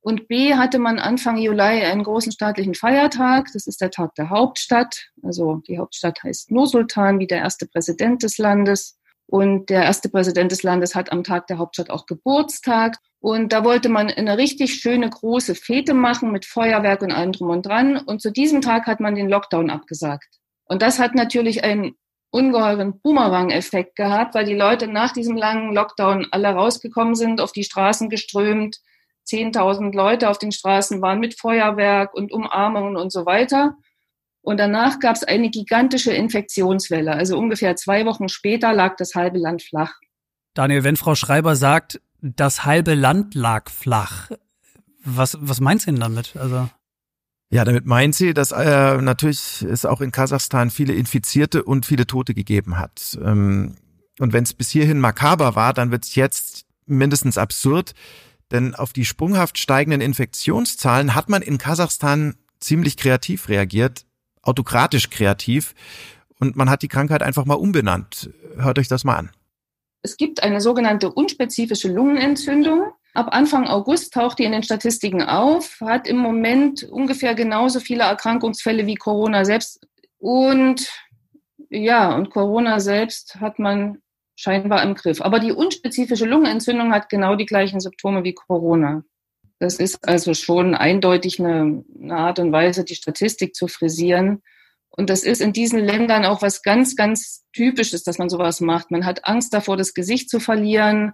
[0.00, 3.50] Und B hatte man Anfang Juli einen großen staatlichen Feiertag.
[3.52, 5.10] Das ist der Tag der Hauptstadt.
[5.22, 8.98] Also die Hauptstadt heißt Nursultan, wie der erste Präsident des Landes.
[9.26, 12.96] Und der erste Präsident des Landes hat am Tag der Hauptstadt auch Geburtstag.
[13.20, 17.50] Und da wollte man eine richtig schöne große Fete machen mit Feuerwerk und allem drum
[17.50, 17.98] und dran.
[17.98, 20.40] Und zu diesem Tag hat man den Lockdown abgesagt.
[20.64, 21.94] Und das hat natürlich einen
[22.32, 27.62] ungeheuren Boomerang-Effekt gehabt, weil die Leute nach diesem langen Lockdown alle rausgekommen sind, auf die
[27.62, 28.78] Straßen geströmt.
[29.28, 33.76] 10.000 Leute auf den Straßen waren mit Feuerwerk und Umarmungen und so weiter.
[34.40, 37.12] Und danach gab es eine gigantische Infektionswelle.
[37.12, 39.92] Also ungefähr zwei Wochen später lag das halbe Land flach.
[40.54, 44.30] Daniel, wenn Frau Schreiber sagt, das halbe Land lag flach,
[45.04, 46.34] was, was meint sie denn damit?
[46.36, 46.68] Also
[47.52, 52.06] Ja, damit meint sie, dass äh, natürlich es auch in Kasachstan viele Infizierte und viele
[52.06, 53.18] Tote gegeben hat.
[53.22, 53.76] Ähm,
[54.18, 57.92] und wenn es bis hierhin makaber war, dann wird es jetzt mindestens absurd,
[58.52, 64.06] denn auf die sprunghaft steigenden Infektionszahlen hat man in Kasachstan ziemlich kreativ reagiert,
[64.40, 65.74] autokratisch kreativ,
[66.38, 68.30] und man hat die Krankheit einfach mal umbenannt.
[68.56, 69.30] Hört euch das mal an.
[70.00, 72.92] Es gibt eine sogenannte unspezifische Lungenentzündung.
[73.14, 78.04] Ab Anfang August taucht die in den Statistiken auf, hat im Moment ungefähr genauso viele
[78.04, 79.86] Erkrankungsfälle wie Corona selbst.
[80.18, 80.88] Und
[81.68, 83.98] ja, und Corona selbst hat man
[84.34, 85.20] scheinbar im Griff.
[85.20, 89.04] Aber die unspezifische Lungenentzündung hat genau die gleichen Symptome wie Corona.
[89.58, 94.42] Das ist also schon eindeutig eine, eine Art und Weise, die Statistik zu frisieren.
[94.88, 98.90] Und das ist in diesen Ländern auch was ganz, ganz Typisches, dass man sowas macht.
[98.90, 101.12] Man hat Angst davor, das Gesicht zu verlieren.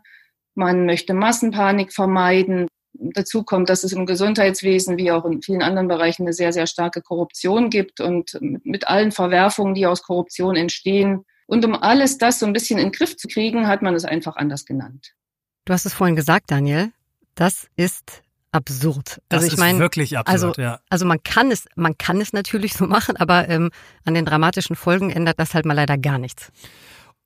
[0.59, 2.66] Man möchte Massenpanik vermeiden.
[2.92, 6.66] Dazu kommt, dass es im Gesundheitswesen wie auch in vielen anderen Bereichen eine sehr, sehr
[6.66, 11.25] starke Korruption gibt und mit, allen Verwerfungen, die aus Korruption entstehen.
[11.47, 14.05] Und um alles das so ein bisschen in den Griff zu kriegen, hat man es
[14.05, 15.14] einfach anders genannt.
[15.64, 16.90] Du hast es vorhin gesagt, Daniel.
[17.37, 19.21] Das ist absurd.
[19.29, 20.81] Das also ich ist meine, wirklich absurd, also, ja.
[20.90, 23.71] Also man kann es, man kann es natürlich so machen, aber ähm,
[24.05, 26.51] an den dramatischen Folgen ändert das halt mal leider gar nichts.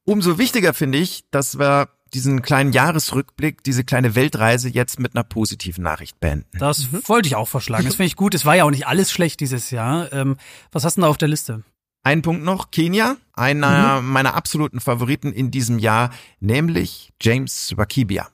[0.05, 5.25] Umso wichtiger finde ich, dass wir diesen kleinen Jahresrückblick, diese kleine Weltreise jetzt mit einer
[5.25, 6.59] positiven Nachricht beenden.
[6.59, 7.85] Das wollte ich auch vorschlagen.
[7.85, 8.35] Das finde ich gut.
[8.35, 10.13] Es war ja auch nicht alles schlecht dieses Jahr.
[10.13, 10.37] Ähm,
[10.71, 11.63] was hast du denn da auf der Liste?
[12.05, 18.29] Ein Punkt noch, Kenia, einer meiner absoluten Favoriten in diesem Jahr, nämlich James Wakibia.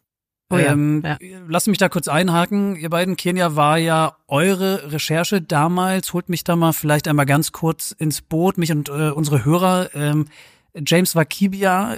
[0.51, 1.19] Oh ja, ähm, ja.
[1.47, 2.77] Lasst mich da kurz einhaken.
[2.77, 6.14] Ihr beiden, Kenia war ja eure Recherche damals.
[6.14, 9.91] Holt mich da mal vielleicht einmal ganz kurz ins Boot, mich und äh, unsere Hörer.
[9.95, 10.25] Ähm,
[10.87, 11.97] James Wakibia,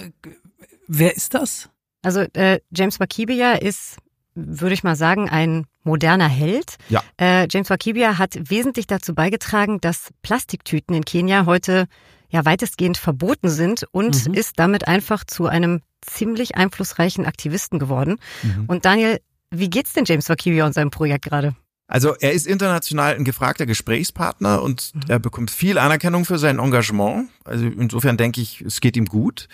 [0.90, 1.68] wer ist das?
[2.03, 3.96] Also äh, James Wakibia ist,
[4.35, 6.76] würde ich mal sagen, ein moderner Held.
[6.88, 7.03] Ja.
[7.20, 11.87] Äh, James Wakibia hat wesentlich dazu beigetragen, dass Plastiktüten in Kenia heute
[12.29, 14.35] ja weitestgehend verboten sind und Mhm.
[14.35, 18.18] ist damit einfach zu einem ziemlich einflussreichen Aktivisten geworden.
[18.42, 18.64] Mhm.
[18.66, 21.55] Und Daniel, wie geht's denn James Wakibia und seinem Projekt gerade?
[21.88, 27.29] Also er ist international ein gefragter Gesprächspartner und er bekommt viel Anerkennung für sein Engagement.
[27.44, 29.48] Also insofern denke ich, es geht ihm gut.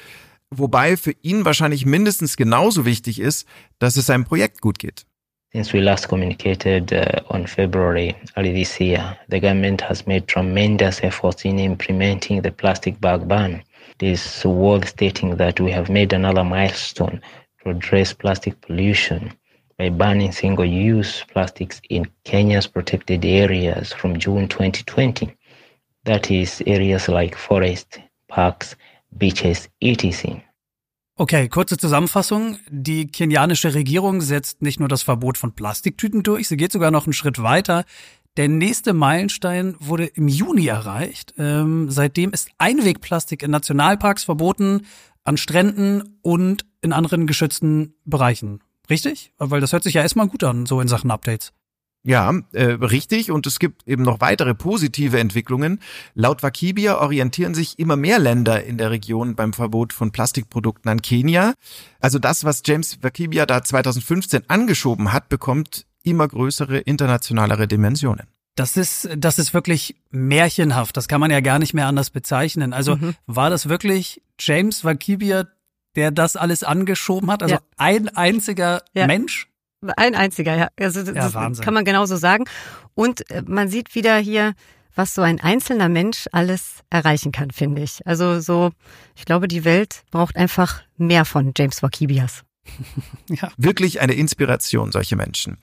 [0.51, 3.47] Wobei für ihn wahrscheinlich mindestens genauso wichtig ist,
[3.79, 5.07] dass es seinem Projekt gut geht.
[5.53, 11.03] Since we last communicated uh, on February early this year, the government has made tremendous
[11.03, 13.63] efforts in implementing the plastic bag ban.
[13.99, 17.23] This world stating that we have made another milestone
[17.63, 19.33] to address plastic pollution
[19.79, 25.35] by banning single-use plastics in Kenya's protected areas from June 2020.
[26.05, 28.77] That is areas like forest, parks,
[29.19, 30.43] beaches, etc.
[31.19, 32.59] Okay, kurze Zusammenfassung.
[32.69, 37.07] Die kenianische Regierung setzt nicht nur das Verbot von Plastiktüten durch, sie geht sogar noch
[37.07, 37.85] einen Schritt weiter.
[38.37, 41.33] Der nächste Meilenstein wurde im Juni erreicht.
[41.39, 44.83] Ähm, seitdem ist Einwegplastik in Nationalparks verboten,
[45.25, 48.61] an Stränden und in anderen geschützten Bereichen.
[48.91, 49.33] Richtig?
[49.39, 51.53] Weil das hört sich ja erstmal gut an, so in Sachen Updates.
[52.07, 53.33] Ja, äh, richtig.
[53.33, 55.81] Und es gibt eben noch weitere positive Entwicklungen.
[56.15, 61.03] Laut Wakibia orientieren sich immer mehr Länder in der Region beim Verbot von Plastikprodukten an
[61.03, 61.55] Kenia.
[61.99, 68.29] Also das, was James Wakibia da 2015 angeschoben hat, bekommt immer größere internationalere Dimensionen.
[68.55, 70.97] Das ist, das ist wirklich märchenhaft.
[70.97, 72.73] Das kann man ja gar nicht mehr anders bezeichnen.
[72.73, 73.17] Also mhm.
[73.27, 75.49] war das wirklich James Wakibia,
[75.97, 77.43] der das alles angeschoben hat?
[77.43, 77.61] Also ja.
[77.77, 79.09] ein einziger ja.
[79.09, 79.49] Mensch?
[79.97, 80.69] Ein einziger, ja.
[80.79, 81.65] Also das ja, Wahnsinn.
[81.65, 82.45] kann man genauso sagen.
[82.95, 84.55] Und äh, man sieht wieder hier,
[84.95, 88.05] was so ein einzelner Mensch alles erreichen kann, finde ich.
[88.07, 88.71] Also so,
[89.15, 92.43] ich glaube, die Welt braucht einfach mehr von James Wakibias.
[93.29, 93.51] ja.
[93.57, 95.59] Wirklich eine Inspiration, solche Menschen.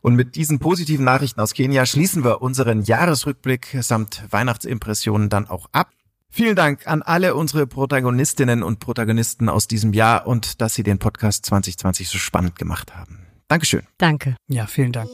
[0.00, 5.68] Und mit diesen positiven Nachrichten aus Kenia schließen wir unseren Jahresrückblick samt Weihnachtsimpressionen dann auch
[5.72, 5.90] ab.
[6.30, 10.98] Vielen Dank an alle unsere Protagonistinnen und Protagonisten aus diesem Jahr und dass Sie den
[10.98, 13.25] Podcast 2020 so spannend gemacht haben.
[13.48, 13.82] Dankeschön.
[13.98, 14.36] Danke.
[14.48, 15.08] Ja, vielen Dank.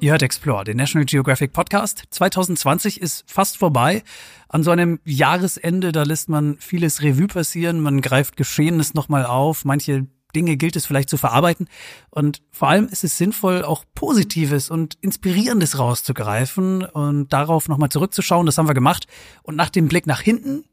[0.00, 2.02] Ihr hört Explore, den National Geographic Podcast.
[2.10, 4.02] 2020 ist fast vorbei.
[4.50, 9.64] An so einem Jahresende, da lässt man vieles Revue passieren, man greift Geschehenes nochmal auf,
[9.64, 11.68] manche Dinge gilt es vielleicht zu verarbeiten.
[12.10, 18.44] Und vor allem ist es sinnvoll, auch Positives und Inspirierendes rauszugreifen und darauf nochmal zurückzuschauen.
[18.44, 19.06] Das haben wir gemacht.
[19.42, 20.64] Und nach dem Blick nach hinten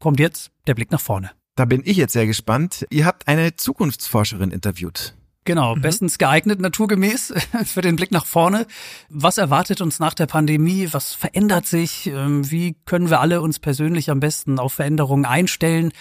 [0.00, 1.30] kommt jetzt der Blick nach vorne.
[1.60, 2.86] Da bin ich jetzt sehr gespannt.
[2.88, 5.14] Ihr habt eine Zukunftsforscherin interviewt.
[5.44, 5.82] Genau, mhm.
[5.82, 7.34] bestens geeignet naturgemäß
[7.66, 8.66] für den Blick nach vorne.
[9.10, 10.88] Was erwartet uns nach der Pandemie?
[10.92, 12.06] Was verändert sich?
[12.06, 15.92] Ähm, wie können wir alle uns persönlich am besten auf Veränderungen einstellen?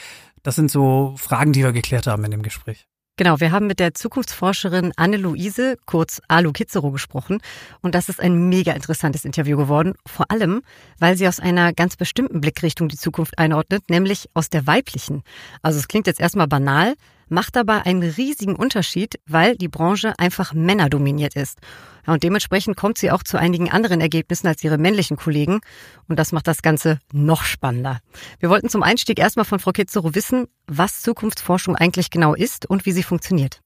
[0.44, 2.88] Das sind so Fragen, die wir geklärt haben in dem Gespräch.
[3.20, 7.40] Genau, wir haben mit der Zukunftsforscherin Anne-Luise, kurz Alu Kitzero, gesprochen.
[7.82, 9.96] Und das ist ein mega interessantes Interview geworden.
[10.06, 10.62] Vor allem,
[11.00, 15.24] weil sie aus einer ganz bestimmten Blickrichtung die Zukunft einordnet, nämlich aus der weiblichen.
[15.62, 16.96] Also es klingt jetzt erstmal banal,
[17.30, 21.60] macht aber einen riesigen Unterschied, weil die Branche einfach männerdominiert ist.
[22.06, 25.60] Und dementsprechend kommt sie auch zu einigen anderen Ergebnissen als ihre männlichen Kollegen.
[26.08, 28.00] Und das macht das Ganze noch spannender.
[28.40, 32.86] Wir wollten zum Einstieg erstmal von Frau Kitzero wissen, was Zukunftsforschung eigentlich genau ist und
[32.86, 33.62] wie sie funktioniert.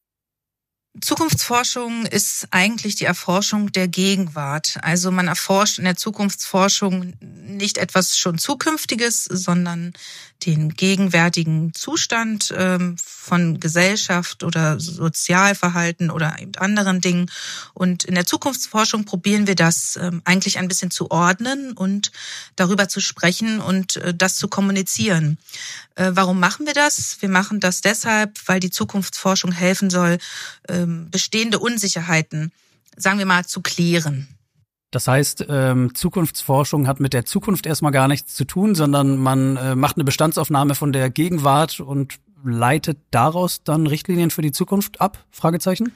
[1.01, 4.77] Zukunftsforschung ist eigentlich die Erforschung der Gegenwart.
[4.83, 9.93] Also man erforscht in der Zukunftsforschung nicht etwas schon Zukünftiges, sondern
[10.45, 17.31] den gegenwärtigen Zustand ähm, von Gesellschaft oder Sozialverhalten oder eben anderen Dingen.
[17.73, 22.11] Und in der Zukunftsforschung probieren wir das ähm, eigentlich ein bisschen zu ordnen und
[22.55, 25.37] darüber zu sprechen und äh, das zu kommunizieren.
[25.95, 27.17] Äh, warum machen wir das?
[27.21, 30.17] Wir machen das deshalb, weil die Zukunftsforschung helfen soll,
[30.83, 32.51] ähm, bestehende Unsicherheiten,
[32.97, 34.27] sagen wir mal, zu klären.
[34.91, 39.57] Das heißt, ähm, Zukunftsforschung hat mit der Zukunft erstmal gar nichts zu tun, sondern man
[39.57, 45.01] äh, macht eine Bestandsaufnahme von der Gegenwart und leitet daraus dann Richtlinien für die Zukunft
[45.01, 45.25] ab?
[45.31, 45.91] Fragezeichen?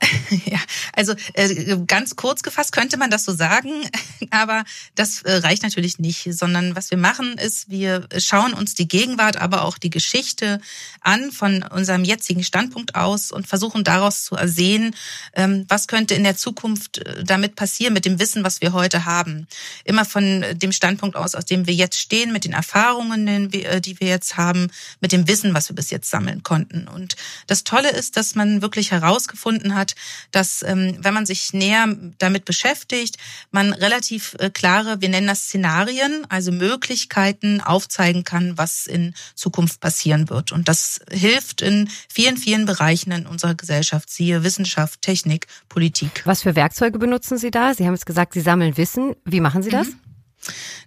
[0.46, 0.58] Ja,
[0.94, 3.70] also äh, ganz kurz gefasst könnte man das so sagen,
[4.30, 8.88] aber das äh, reicht natürlich nicht, sondern was wir machen ist, wir schauen uns die
[8.88, 10.60] Gegenwart, aber auch die Geschichte
[11.00, 14.94] an von unserem jetzigen Standpunkt aus und versuchen daraus zu ersehen,
[15.34, 19.04] ähm, was könnte in der Zukunft äh, damit passieren mit dem Wissen, was wir heute
[19.04, 19.46] haben.
[19.84, 24.08] Immer von dem Standpunkt aus, aus dem wir jetzt stehen, mit den Erfahrungen, die wir
[24.08, 26.88] jetzt haben, mit dem Wissen, was wir bis jetzt sammeln konnten.
[26.88, 29.89] Und das Tolle ist, dass man wirklich herausgefunden hat,
[30.30, 33.16] dass ähm, wenn man sich näher damit beschäftigt,
[33.50, 39.80] man relativ äh, klare, wir nennen das Szenarien, also Möglichkeiten aufzeigen kann, was in Zukunft
[39.80, 40.52] passieren wird.
[40.52, 46.22] Und das hilft in vielen, vielen Bereichen in unserer Gesellschaft, siehe Wissenschaft, Technik, Politik.
[46.24, 47.74] Was für Werkzeuge benutzen Sie da?
[47.74, 49.14] Sie haben jetzt gesagt, Sie sammeln Wissen.
[49.24, 49.88] Wie machen Sie das?
[49.88, 50.09] Mhm.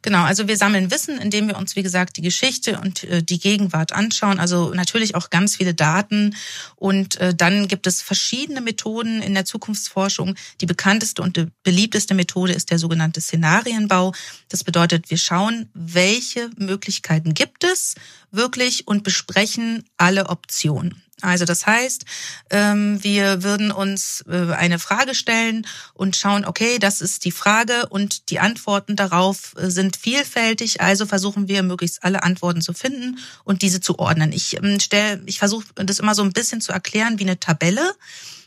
[0.01, 3.39] Genau, also wir sammeln Wissen, indem wir uns, wie gesagt, die Geschichte und äh, die
[3.39, 4.39] Gegenwart anschauen.
[4.39, 6.35] Also natürlich auch ganz viele Daten.
[6.75, 10.35] Und äh, dann gibt es verschiedene Methoden in der Zukunftsforschung.
[10.59, 14.13] Die bekannteste und die beliebteste Methode ist der sogenannte Szenarienbau.
[14.49, 17.95] Das bedeutet, wir schauen, welche Möglichkeiten gibt es
[18.31, 21.02] wirklich und besprechen alle Optionen.
[21.21, 22.05] Also das heißt,
[22.49, 27.87] ähm, wir würden uns äh, eine Frage stellen und schauen, okay, das ist die Frage
[27.87, 30.81] und die Antworten darauf äh, sind vielfältig.
[30.81, 34.33] Also versuchen wir möglichst alle Antworten zu finden und diese zu ordnen.
[34.33, 37.93] Ich ähm, stelle, ich versuche das immer so ein bisschen zu erklären wie eine Tabelle.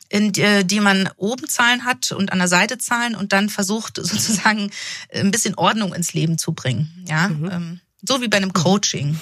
[0.08, 3.96] in die, die man oben Zahlen hat und an der Seite Zahlen und dann versucht
[4.02, 4.70] sozusagen
[5.12, 7.04] ein bisschen Ordnung ins Leben zu bringen.
[7.08, 7.50] Ja, mhm.
[7.50, 9.18] Ähm, so wie bei einem Coaching.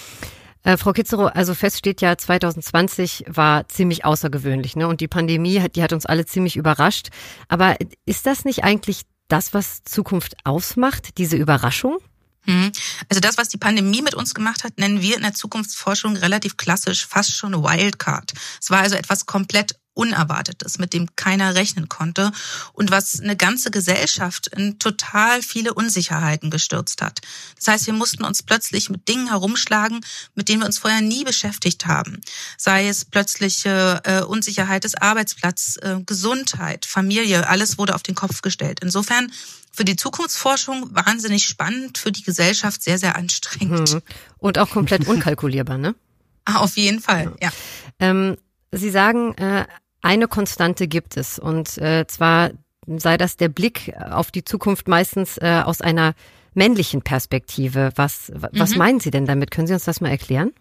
[0.65, 4.89] Äh, Frau Kitzero, also fest steht ja, 2020 war ziemlich außergewöhnlich, ne?
[4.89, 7.11] Und die Pandemie hat, die hat uns alle ziemlich überrascht.
[7.49, 11.99] Aber ist das nicht eigentlich das, was Zukunft ausmacht, diese Überraschung?
[12.47, 12.73] Mhm.
[13.09, 16.57] Also das, was die Pandemie mit uns gemacht hat, nennen wir in der Zukunftsforschung relativ
[16.57, 18.33] klassisch fast schon Wildcard.
[18.61, 22.33] Es war also etwas komplett Unerwartetes, mit dem keiner rechnen konnte
[22.73, 27.21] und was eine ganze Gesellschaft in total viele Unsicherheiten gestürzt hat.
[27.57, 30.01] Das heißt, wir mussten uns plötzlich mit Dingen herumschlagen,
[30.35, 32.21] mit denen wir uns vorher nie beschäftigt haben.
[32.59, 38.43] Sei es plötzliche äh, Unsicherheit des Arbeitsplatzes, äh, Gesundheit, Familie, alles wurde auf den Kopf
[38.43, 38.81] gestellt.
[38.83, 39.31] Insofern
[39.73, 43.91] für die Zukunftsforschung wahnsinnig spannend, für die Gesellschaft sehr, sehr anstrengend.
[43.91, 44.03] Hm.
[44.39, 45.95] Und auch komplett unkalkulierbar, ne?
[46.47, 47.51] Ah, auf jeden Fall, ja.
[47.99, 48.37] Ähm,
[48.71, 49.67] Sie sagen, äh,
[50.05, 52.51] eine Konstante gibt es und äh, zwar
[52.87, 56.15] sei das der Blick auf die Zukunft meistens äh, aus einer
[56.53, 57.91] männlichen Perspektive.
[57.97, 58.79] Was, was mhm.
[58.79, 59.51] meinen Sie denn damit?
[59.51, 60.53] Können Sie uns das mal erklären?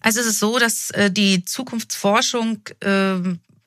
[0.00, 3.16] Also es ist so, dass äh, die Zukunftsforschung äh,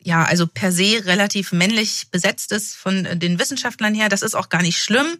[0.03, 4.09] ja also per se relativ männlich besetzt ist von den Wissenschaftlern her.
[4.09, 5.17] Das ist auch gar nicht schlimm.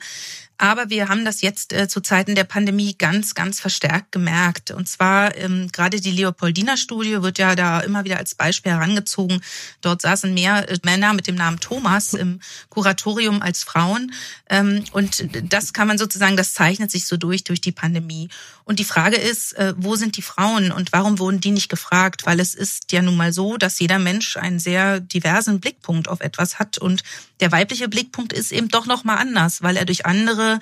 [0.57, 4.71] Aber wir haben das jetzt äh, zu Zeiten der Pandemie ganz, ganz verstärkt gemerkt.
[4.71, 9.41] Und zwar ähm, gerade die Leopoldina-Studie wird ja da immer wieder als Beispiel herangezogen.
[9.81, 14.13] Dort saßen mehr äh, Männer mit dem Namen Thomas im Kuratorium als Frauen.
[14.49, 18.29] Ähm, und das kann man sozusagen, das zeichnet sich so durch durch die Pandemie.
[18.63, 22.25] Und die Frage ist, äh, wo sind die Frauen und warum wurden die nicht gefragt?
[22.25, 26.21] Weil es ist ja nun mal so, dass jeder Mensch einen sehr diversen Blickpunkt auf
[26.21, 27.03] etwas hat und
[27.39, 30.59] der weibliche Blickpunkt ist eben doch noch mal anders, weil er durch andere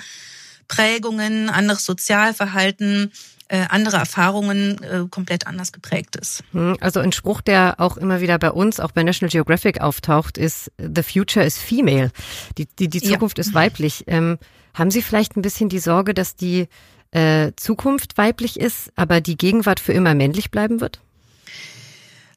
[0.68, 3.12] Prägungen, anderes Sozialverhalten,
[3.50, 6.44] äh, andere Erfahrungen äh, komplett anders geprägt ist.
[6.54, 10.38] Hm, also ein Spruch, der auch immer wieder bei uns, auch bei National Geographic auftaucht,
[10.38, 12.12] ist The future is female.
[12.58, 13.42] Die, die, die Zukunft ja.
[13.42, 14.06] ist weiblich.
[14.08, 14.38] Ähm,
[14.74, 16.70] haben Sie vielleicht ein bisschen die Sorge, dass die
[17.12, 21.02] äh, Zukunft weiblich ist, aber die Gegenwart für immer männlich bleiben wird?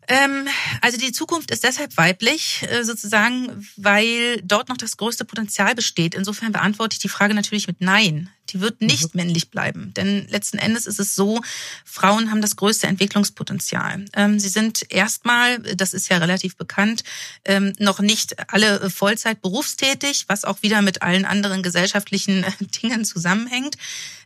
[0.08, 0.46] Ähm,
[0.80, 6.14] also die Zukunft ist deshalb weiblich, äh, sozusagen, weil dort noch das größte Potenzial besteht.
[6.14, 8.30] Insofern beantworte ich die Frage natürlich mit Nein.
[8.50, 9.20] Die wird nicht mhm.
[9.20, 9.92] männlich bleiben.
[9.94, 11.40] Denn letzten Endes ist es so,
[11.84, 14.04] Frauen haben das größte Entwicklungspotenzial.
[14.14, 17.04] Ähm, sie sind erstmal, das ist ja relativ bekannt,
[17.44, 22.44] ähm, noch nicht alle Vollzeit berufstätig, was auch wieder mit allen anderen gesellschaftlichen
[22.82, 23.76] Dingen zusammenhängt.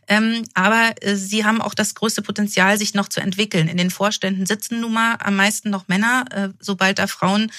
[0.09, 3.67] Ähm, aber äh, sie haben auch das größte Potenzial, sich noch zu entwickeln.
[3.67, 6.25] In den Vorständen sitzen nun mal am meisten noch Männer.
[6.31, 7.51] Äh, sobald da Frauen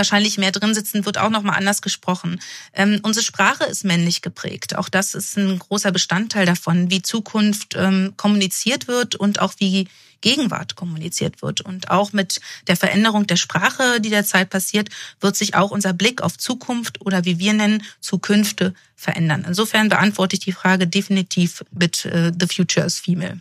[0.00, 2.40] wahrscheinlich mehr drin sitzen, wird auch noch mal anders gesprochen.
[2.72, 4.76] Ähm, unsere Sprache ist männlich geprägt.
[4.76, 9.88] Auch das ist ein großer Bestandteil davon, wie Zukunft ähm, kommuniziert wird und auch wie
[10.22, 11.60] Gegenwart kommuniziert wird.
[11.60, 14.88] Und auch mit der Veränderung der Sprache, die derzeit passiert,
[15.20, 19.44] wird sich auch unser Blick auf Zukunft oder wie wir nennen, Zukünfte verändern.
[19.46, 23.38] Insofern beantworte ich die Frage definitiv mit uh, The Future is Female.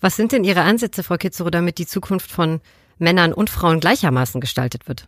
[0.00, 2.60] Was sind denn Ihre Ansätze, Frau Kitzero, damit die Zukunft von
[2.98, 5.06] Männern und Frauen gleichermaßen gestaltet wird?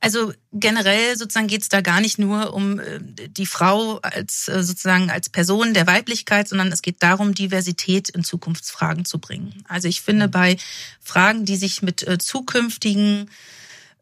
[0.00, 2.98] Also generell sozusagen geht es da gar nicht nur um äh,
[3.28, 8.24] die Frau als äh, sozusagen als Person der Weiblichkeit, sondern es geht darum, Diversität in
[8.24, 9.64] Zukunftsfragen zu bringen.
[9.68, 10.56] Also ich finde bei
[11.00, 12.04] Fragen, die sich mit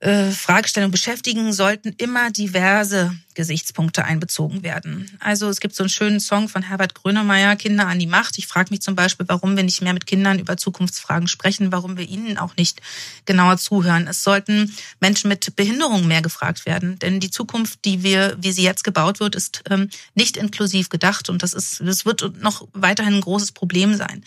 [0.00, 5.10] äh, zukünftigen Fragestellungen beschäftigen, sollten immer diverse Gesichtspunkte einbezogen werden.
[5.20, 8.36] Also es gibt so einen schönen Song von Herbert Grönemeyer, Kinder an die Macht.
[8.38, 11.96] Ich frage mich zum Beispiel, warum wir nicht mehr mit Kindern über Zukunftsfragen sprechen, warum
[11.96, 12.80] wir ihnen auch nicht
[13.24, 14.08] genauer zuhören.
[14.08, 18.62] Es sollten Menschen mit Behinderungen mehr gefragt werden, denn die Zukunft, die wir, wie sie
[18.62, 23.14] jetzt gebaut wird, ist ähm, nicht inklusiv gedacht und das ist, das wird noch weiterhin
[23.14, 24.24] ein großes Problem sein.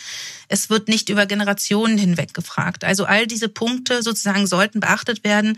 [0.47, 2.83] Es wird nicht über Generationen hinweg gefragt.
[2.83, 5.57] Also all diese Punkte sozusagen sollten beachtet werden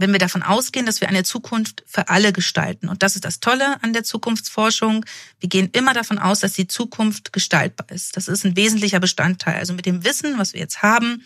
[0.00, 2.88] wenn wir davon ausgehen, dass wir eine Zukunft für alle gestalten.
[2.88, 5.04] Und das ist das Tolle an der Zukunftsforschung.
[5.40, 8.16] Wir gehen immer davon aus, dass die Zukunft gestaltbar ist.
[8.16, 9.56] Das ist ein wesentlicher Bestandteil.
[9.56, 11.22] Also mit dem Wissen, was wir jetzt haben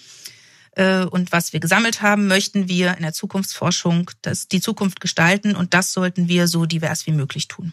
[0.73, 5.55] äh, und was wir gesammelt haben, möchten wir in der Zukunftsforschung das, die Zukunft gestalten.
[5.55, 7.73] Und das sollten wir so divers wie möglich tun.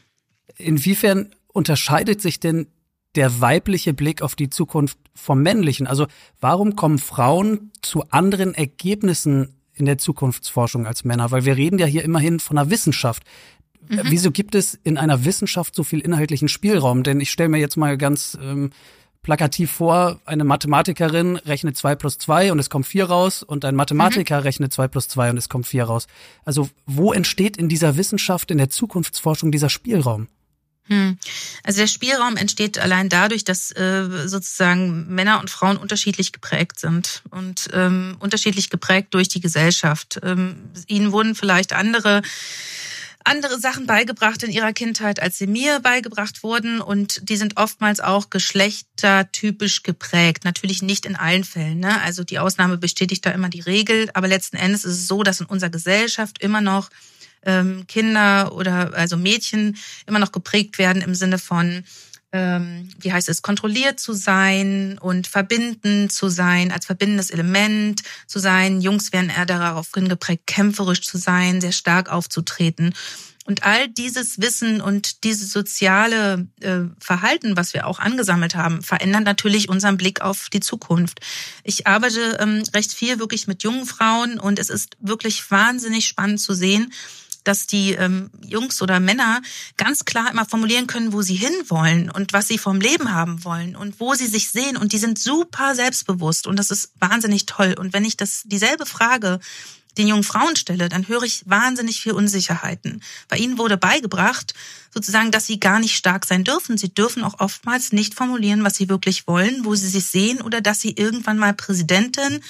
[0.58, 2.68] Inwiefern unterscheidet sich denn
[3.16, 5.88] der weibliche Blick auf die Zukunft vom männlichen?
[5.88, 6.08] Also
[6.40, 11.32] warum kommen Frauen zu anderen Ergebnissen in der Zukunftsforschung als Männer?
[11.32, 13.24] Weil wir reden ja hier immerhin von einer Wissenschaft.
[13.90, 14.00] Mhm.
[14.06, 17.04] Wieso gibt es in einer Wissenschaft so viel inhaltlichen Spielraum?
[17.04, 18.70] Denn ich stelle mir jetzt mal ganz ähm,
[19.24, 23.76] plakativ vor, eine Mathematikerin rechnet zwei plus zwei und es kommt vier raus und ein
[23.76, 24.44] Mathematiker mhm.
[24.44, 26.08] rechnet zwei plus zwei und es kommt vier raus.
[26.46, 30.28] Also wo entsteht in dieser Wissenschaft, in der Zukunftsforschung dieser Spielraum?
[30.92, 31.18] Hm.
[31.64, 37.22] Also der Spielraum entsteht allein dadurch, dass äh, sozusagen Männer und Frauen unterschiedlich geprägt sind
[37.30, 40.20] und ähm, unterschiedlich geprägt durch die Gesellschaft.
[40.22, 42.22] Ähm, ihnen wurden vielleicht andere
[43.24, 46.82] andere Sachen beigebracht in ihrer Kindheit, als sie mir beigebracht wurden.
[46.82, 50.44] Und die sind oftmals auch geschlechtertypisch geprägt.
[50.44, 51.80] Natürlich nicht in allen Fällen.
[51.80, 52.02] Ne?
[52.02, 54.10] Also die Ausnahme bestätigt da immer die Regel.
[54.16, 56.90] Aber letzten Endes ist es so, dass in unserer Gesellschaft immer noch
[57.46, 61.84] ähm, Kinder oder also Mädchen immer noch geprägt werden im Sinne von
[62.34, 68.40] ähm, wie heißt es, kontrolliert zu sein und verbindend zu sein, als verbindendes Element zu
[68.40, 68.80] sein.
[68.80, 72.94] Jungs werden eher darauf geprägt, kämpferisch zu sein, sehr stark aufzutreten.
[73.46, 79.24] Und all dieses Wissen und dieses soziale äh, Verhalten, was wir auch angesammelt haben, verändert
[79.24, 81.20] natürlich unseren Blick auf die Zukunft.
[81.64, 86.40] Ich arbeite ähm, recht viel wirklich mit jungen Frauen und es ist wirklich wahnsinnig spannend
[86.40, 86.94] zu sehen,
[87.44, 89.42] dass die ähm, Jungs oder Männer
[89.78, 93.76] ganz klar immer formulieren können, wo sie hinwollen und was sie vom Leben haben wollen
[93.76, 94.78] und wo sie sich sehen.
[94.78, 97.76] Und die sind super selbstbewusst und das ist wahnsinnig toll.
[97.78, 99.40] Und wenn ich das dieselbe Frage
[99.98, 103.04] den jungen Frauen stelle, dann höre ich wahnsinnig viel Unsicherheiten.
[103.28, 104.54] Bei ihnen wurde beigebracht,
[104.94, 106.78] sozusagen, dass sie gar nicht stark sein dürfen.
[106.78, 110.62] Sie dürfen auch oftmals nicht formulieren, was sie wirklich wollen, wo sie sich sehen oder
[110.62, 112.42] dass sie irgendwann mal Präsidentin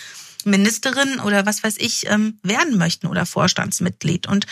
[0.46, 4.28] Ministerin oder was weiß ich ähm, werden möchten oder Vorstandsmitglied.
[4.28, 4.46] Und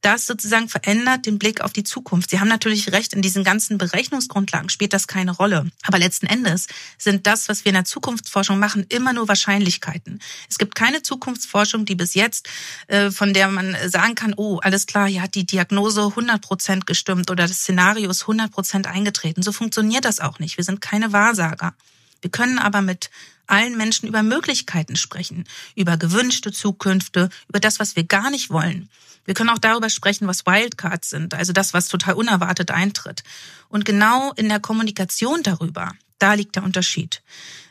[0.00, 2.30] das sozusagen verändert den Blick auf die Zukunft.
[2.30, 5.70] Sie haben natürlich recht, in diesen ganzen Berechnungsgrundlagen spielt das keine Rolle.
[5.82, 10.20] Aber letzten Endes sind das, was wir in der Zukunftsforschung machen, immer nur Wahrscheinlichkeiten.
[10.48, 12.48] Es gibt keine Zukunftsforschung, die bis jetzt,
[12.86, 16.86] äh, von der man sagen kann, oh, alles klar, hier hat die Diagnose 100 Prozent
[16.86, 19.42] gestimmt oder das Szenario ist 100 Prozent eingetreten.
[19.42, 20.56] So funktioniert das auch nicht.
[20.56, 21.74] Wir sind keine Wahrsager.
[22.22, 23.10] Wir können aber mit
[23.50, 25.44] allen Menschen über Möglichkeiten sprechen,
[25.74, 28.88] über gewünschte Zukünfte, über das, was wir gar nicht wollen.
[29.24, 33.22] Wir können auch darüber sprechen, was Wildcards sind, also das, was total unerwartet eintritt.
[33.68, 37.22] Und genau in der Kommunikation darüber, da liegt der Unterschied.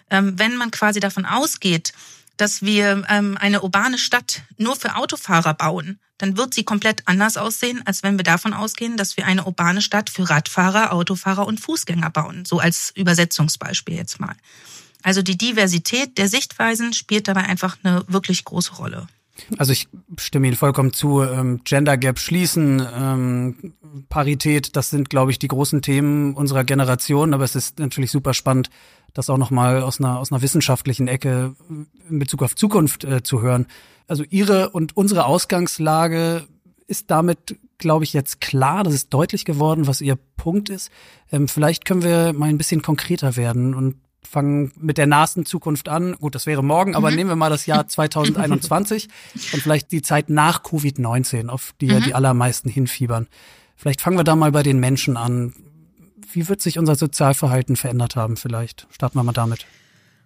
[0.10, 1.94] Ähm, wenn man quasi davon ausgeht,
[2.38, 7.38] dass wir ähm, eine urbane Stadt nur für Autofahrer bauen, dann wird sie komplett anders
[7.38, 11.60] aussehen, als wenn wir davon ausgehen, dass wir eine urbane Stadt für Radfahrer, Autofahrer und
[11.60, 12.46] Fußgänger bauen.
[12.46, 14.36] So als Übersetzungsbeispiel jetzt mal.
[15.04, 19.08] Also die Diversität der Sichtweisen spielt dabei einfach eine wirklich große Rolle.
[19.58, 19.88] Also ich
[20.18, 21.22] stimme Ihnen vollkommen zu.
[21.22, 23.74] Ähm, Gender Gap schließen, ähm,
[24.10, 27.34] Parität, das sind, glaube ich, die großen Themen unserer Generation.
[27.34, 28.70] Aber es ist natürlich super spannend,
[29.14, 31.56] das auch nochmal aus einer, aus einer wissenschaftlichen Ecke
[32.10, 33.68] in Bezug auf Zukunft äh, zu hören.
[34.08, 36.48] Also Ihre und unsere Ausgangslage
[36.88, 38.84] ist damit, glaube ich, jetzt klar.
[38.84, 40.92] Das ist deutlich geworden, was Ihr Punkt ist.
[41.32, 45.90] Ähm, vielleicht können wir mal ein bisschen konkreter werden und fangen mit der nahesten Zukunft
[45.90, 46.16] an.
[46.20, 47.16] Gut, das wäre morgen, aber mhm.
[47.16, 49.10] nehmen wir mal das Jahr 2021
[49.54, 51.92] und vielleicht die Zeit nach Covid-19, auf die mhm.
[51.92, 53.28] ja die allermeisten hinfiebern.
[53.76, 55.54] Vielleicht fangen wir da mal bei den Menschen an.
[56.32, 58.88] Wie wird sich unser Sozialverhalten verändert haben vielleicht?
[58.92, 59.66] Starten wir mal damit.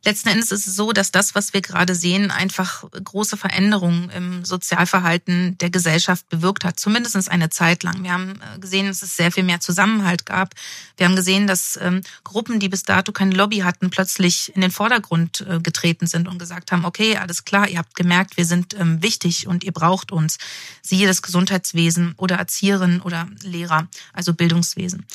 [0.05, 4.43] Letzten Endes ist es so, dass das, was wir gerade sehen, einfach große Veränderungen im
[4.43, 6.77] Sozialverhalten der Gesellschaft bewirkt hat.
[6.77, 8.03] Zumindest eine Zeit lang.
[8.03, 10.55] Wir haben äh, gesehen, dass es sehr viel mehr Zusammenhalt gab.
[10.97, 14.71] Wir haben gesehen, dass ähm, Gruppen, die bis dato keine Lobby hatten, plötzlich in den
[14.71, 18.77] Vordergrund äh, getreten sind und gesagt haben, okay, alles klar, ihr habt gemerkt, wir sind
[18.77, 20.37] ähm, wichtig und ihr braucht uns.
[20.81, 25.05] Siehe das Gesundheitswesen oder Erzieherinnen oder Lehrer, also Bildungswesen.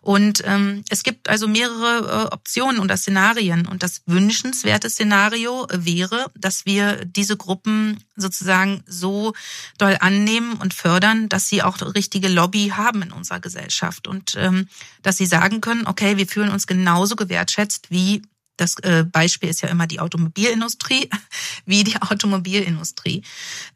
[0.00, 5.66] Und ähm, es gibt also mehrere äh, Optionen oder Szenarien und das Wünschen wünschenswerte Szenario
[5.72, 9.34] wäre, dass wir diese Gruppen sozusagen so
[9.78, 14.68] doll annehmen und fördern, dass sie auch richtige Lobby haben in unserer Gesellschaft und ähm,
[15.02, 18.22] dass sie sagen können, okay, wir fühlen uns genauso gewertschätzt wie
[18.56, 21.08] das äh, Beispiel ist ja immer die Automobilindustrie,
[21.64, 23.22] wie die Automobilindustrie.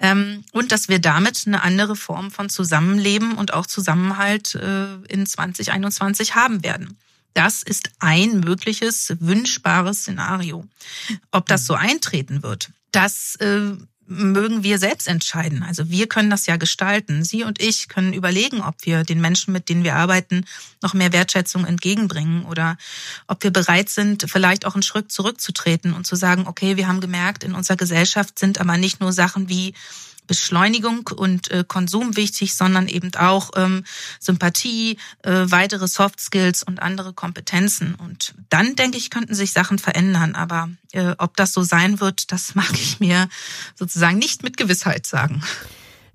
[0.00, 5.24] Ähm, und dass wir damit eine andere Form von Zusammenleben und auch Zusammenhalt äh, in
[5.24, 6.98] 2021 haben werden.
[7.34, 10.66] Das ist ein mögliches wünschbares Szenario.
[11.30, 13.72] Ob das so eintreten wird, das äh,
[14.06, 15.62] mögen wir selbst entscheiden.
[15.62, 17.24] Also wir können das ja gestalten.
[17.24, 20.44] Sie und ich können überlegen, ob wir den Menschen, mit denen wir arbeiten,
[20.82, 22.76] noch mehr Wertschätzung entgegenbringen oder
[23.26, 27.00] ob wir bereit sind, vielleicht auch einen Schritt zurückzutreten und zu sagen, okay, wir haben
[27.00, 29.74] gemerkt, in unserer Gesellschaft sind aber nicht nur Sachen wie
[30.32, 33.84] Beschleunigung und äh, Konsum wichtig, sondern eben auch ähm,
[34.18, 37.94] Sympathie, äh, weitere Soft Skills und andere Kompetenzen.
[37.94, 40.34] Und dann, denke ich, könnten sich Sachen verändern.
[40.34, 43.28] Aber äh, ob das so sein wird, das mag ich mir
[43.74, 45.42] sozusagen nicht mit Gewissheit sagen.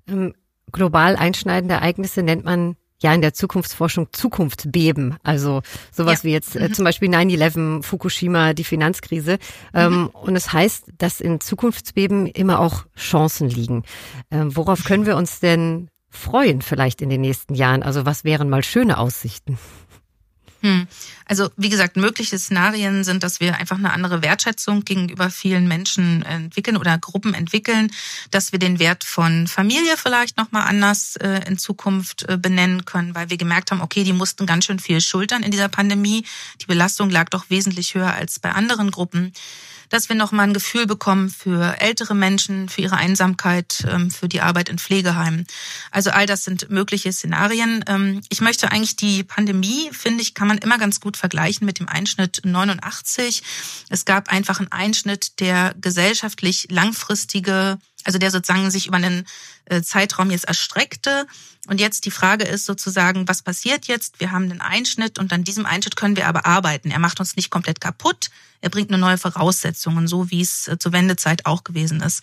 [0.08, 0.34] Ähm,
[0.72, 5.16] global einschneidende Ereignisse nennt man ja in der Zukunftsforschung Zukunftsbeben.
[5.22, 6.24] Also sowas ja.
[6.24, 6.74] wie jetzt äh, mhm.
[6.74, 9.38] zum Beispiel 9-11, Fukushima, die Finanzkrise.
[9.74, 10.06] Ähm, mhm.
[10.08, 13.84] Und es das heißt, dass in Zukunftsbeben immer auch Chancen liegen.
[14.30, 17.82] Ähm, worauf können wir uns denn freuen vielleicht in den nächsten Jahren?
[17.82, 19.58] Also was wären mal schöne Aussichten?
[20.60, 20.88] Hm.
[21.24, 26.22] Also wie gesagt, mögliche Szenarien sind, dass wir einfach eine andere Wertschätzung gegenüber vielen Menschen
[26.22, 27.92] entwickeln oder Gruppen entwickeln,
[28.30, 33.14] dass wir den Wert von Familie vielleicht nochmal anders äh, in Zukunft äh, benennen können,
[33.14, 36.24] weil wir gemerkt haben, okay, die mussten ganz schön viel schultern in dieser Pandemie.
[36.60, 39.32] Die Belastung lag doch wesentlich höher als bei anderen Gruppen
[39.88, 44.40] dass wir nochmal ein Gefühl bekommen für ältere Menschen, für ihre Einsamkeit, ähm, für die
[44.40, 45.46] Arbeit in Pflegeheimen.
[45.90, 47.84] Also all das sind mögliche Szenarien.
[47.86, 51.78] Ähm, ich möchte eigentlich die Pandemie, finde ich, kann man immer ganz gut vergleichen mit
[51.78, 53.42] dem Einschnitt 89.
[53.88, 59.26] Es gab einfach einen Einschnitt, der gesellschaftlich langfristige also der sozusagen sich über einen
[59.66, 61.26] äh, Zeitraum jetzt erstreckte.
[61.66, 64.20] Und jetzt die Frage ist sozusagen, was passiert jetzt?
[64.20, 66.90] Wir haben einen Einschnitt und an diesem Einschnitt können wir aber arbeiten.
[66.90, 68.30] Er macht uns nicht komplett kaputt,
[68.60, 72.22] er bringt nur neue Voraussetzungen, so wie es äh, zur Wendezeit auch gewesen ist.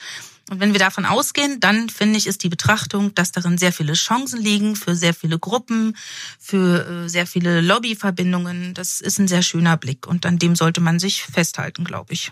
[0.49, 3.93] Und wenn wir davon ausgehen, dann finde ich, ist die Betrachtung, dass darin sehr viele
[3.93, 5.97] Chancen liegen für sehr viele Gruppen,
[6.39, 8.73] für äh, sehr viele Lobbyverbindungen.
[8.75, 12.31] Das ist ein sehr schöner Blick und an dem sollte man sich festhalten, glaube ich.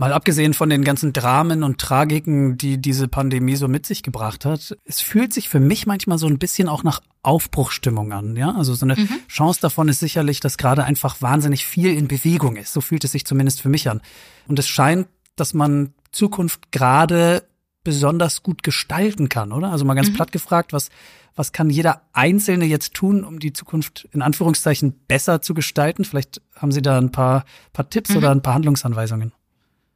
[0.00, 4.46] Mal abgesehen von den ganzen Dramen und Tragiken, die diese Pandemie so mit sich gebracht
[4.46, 8.54] hat, es fühlt sich für mich manchmal so ein bisschen auch nach Aufbruchstimmung an, ja?
[8.54, 9.10] Also so eine mhm.
[9.28, 12.72] Chance davon ist sicherlich, dass gerade einfach wahnsinnig viel in Bewegung ist.
[12.72, 14.00] So fühlt es sich zumindest für mich an.
[14.48, 17.42] Und es scheint, dass man Zukunft gerade
[17.84, 19.70] besonders gut gestalten kann, oder?
[19.70, 20.14] Also mal ganz mhm.
[20.14, 20.88] platt gefragt, was
[21.36, 26.04] was kann jeder Einzelne jetzt tun, um die Zukunft in Anführungszeichen besser zu gestalten?
[26.04, 28.16] Vielleicht haben Sie da ein paar, paar Tipps mhm.
[28.16, 29.32] oder ein paar Handlungsanweisungen.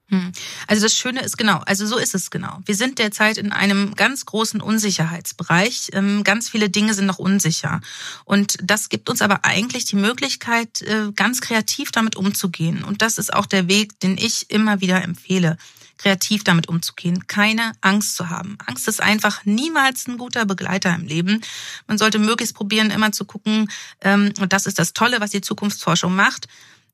[0.09, 0.33] Hm.
[0.67, 2.59] Also das Schöne ist genau, also so ist es genau.
[2.67, 5.91] Wir sind derzeit in einem ganz großen Unsicherheitsbereich.
[5.93, 7.81] Ähm, ganz viele Dinge sind noch unsicher.
[8.25, 12.85] Und das gibt uns aber eigentlich die Möglichkeit, äh, ganz kreativ damit umzugehen.
[12.85, 15.57] Und das ist auch der Weg, den ich immer wieder empfehle
[15.97, 18.59] kreativ damit umzugehen, keine Angst zu haben.
[18.67, 21.41] Angst ist einfach niemals ein guter Begleiter im Leben.
[21.87, 23.71] Man sollte möglichst probieren, immer zu gucken,
[24.03, 26.49] ähm, und das ist das Tolle, was die Zukunftsforschung macht,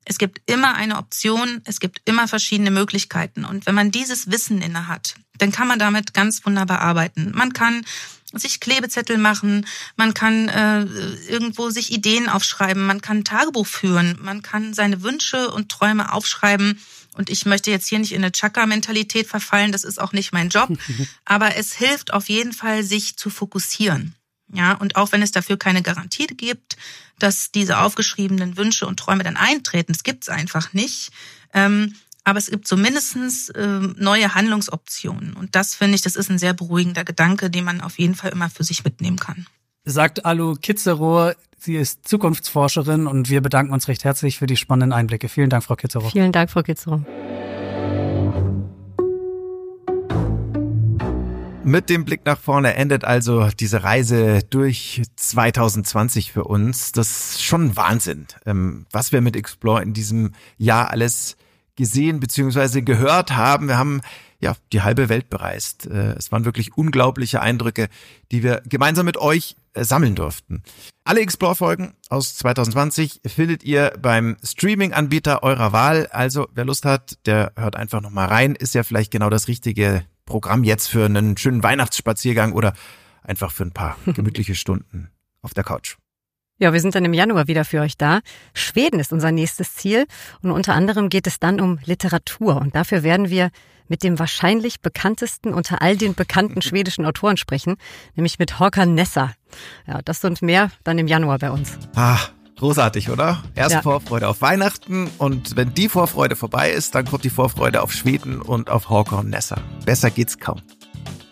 [0.05, 3.45] es gibt immer eine Option, es gibt immer verschiedene Möglichkeiten.
[3.45, 7.31] Und wenn man dieses Wissen inne hat, dann kann man damit ganz wunderbar arbeiten.
[7.33, 7.85] Man kann
[8.33, 9.65] sich Klebezettel machen,
[9.97, 10.83] man kann äh,
[11.27, 16.79] irgendwo sich Ideen aufschreiben, man kann Tagebuch führen, man kann seine Wünsche und Träume aufschreiben.
[17.13, 20.49] Und ich möchte jetzt hier nicht in eine Chakra-Mentalität verfallen, das ist auch nicht mein
[20.49, 20.69] Job.
[21.25, 24.15] Aber es hilft auf jeden Fall, sich zu fokussieren.
[24.53, 26.77] Ja, und auch wenn es dafür keine Garantie gibt,
[27.19, 31.11] dass diese aufgeschriebenen Wünsche und Träume dann eintreten, das gibt's einfach nicht.
[31.53, 35.33] Ähm, aber es gibt zumindestens ähm, neue Handlungsoptionen.
[35.33, 38.31] Und das finde ich, das ist ein sehr beruhigender Gedanke, den man auf jeden Fall
[38.31, 39.47] immer für sich mitnehmen kann.
[39.83, 44.93] Sagt Alu Kitzerow, sie ist Zukunftsforscherin und wir bedanken uns recht herzlich für die spannenden
[44.93, 45.29] Einblicke.
[45.29, 46.11] Vielen Dank, Frau Kitzerow.
[46.11, 47.01] Vielen Dank, Frau Kitzerow.
[51.63, 56.91] Mit dem Blick nach vorne endet also diese Reise durch 2020 für uns.
[56.91, 61.37] Das ist schon Wahnsinn, ähm, was wir mit Explore in diesem Jahr alles
[61.75, 62.81] gesehen bzw.
[62.81, 63.67] gehört haben.
[63.67, 64.01] Wir haben
[64.39, 65.85] ja die halbe Welt bereist.
[65.85, 67.89] Äh, es waren wirklich unglaubliche Eindrücke,
[68.31, 70.63] die wir gemeinsam mit euch äh, sammeln durften.
[71.03, 76.07] Alle Explore-Folgen aus 2020 findet ihr beim Streaming-Anbieter eurer Wahl.
[76.07, 78.55] Also wer Lust hat, der hört einfach nochmal rein.
[78.55, 82.71] Ist ja vielleicht genau das richtige Programm jetzt für einen schönen Weihnachtsspaziergang oder
[83.21, 85.11] einfach für ein paar gemütliche Stunden
[85.41, 85.97] auf der Couch.
[86.57, 88.21] Ja, wir sind dann im Januar wieder für euch da.
[88.53, 90.05] Schweden ist unser nächstes Ziel
[90.41, 93.49] und unter anderem geht es dann um Literatur und dafür werden wir
[93.89, 97.75] mit dem wahrscheinlich bekanntesten unter all den bekannten schwedischen Autoren sprechen,
[98.15, 99.33] nämlich mit Håkan Nessa.
[99.85, 101.77] Ja, das und mehr dann im Januar bei uns.
[101.93, 102.19] Ah,
[102.61, 103.41] Großartig, oder?
[103.55, 103.81] Erst ja.
[103.81, 108.39] Vorfreude auf Weihnachten und wenn die Vorfreude vorbei ist, dann kommt die Vorfreude auf Schweden
[108.39, 109.55] und auf Håkon Nessa.
[109.83, 110.61] Besser geht's kaum.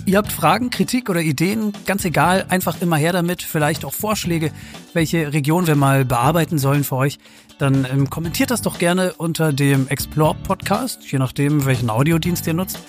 [0.07, 3.43] Ihr habt Fragen, Kritik oder Ideen, ganz egal, einfach immer her damit.
[3.43, 4.51] Vielleicht auch Vorschläge,
[4.93, 7.19] welche Region wir mal bearbeiten sollen für euch.
[7.59, 12.55] Dann ähm, kommentiert das doch gerne unter dem Explore Podcast, je nachdem, welchen Audiodienst ihr
[12.55, 12.79] nutzt.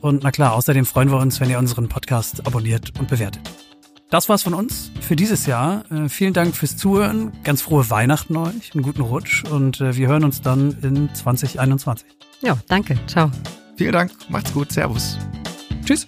[0.00, 3.42] Und na klar, außerdem freuen wir uns, wenn ihr unseren Podcast abonniert und bewertet.
[4.10, 5.84] Das war's von uns für dieses Jahr.
[5.90, 7.32] Äh, vielen Dank fürs Zuhören.
[7.44, 12.06] Ganz frohe Weihnachten euch, einen guten Rutsch und äh, wir hören uns dann in 2021.
[12.42, 12.98] Ja, danke.
[13.06, 13.30] Ciao.
[13.76, 14.10] Vielen Dank.
[14.28, 14.72] Macht's gut.
[14.72, 15.16] Servus.
[15.84, 16.06] Tschüss.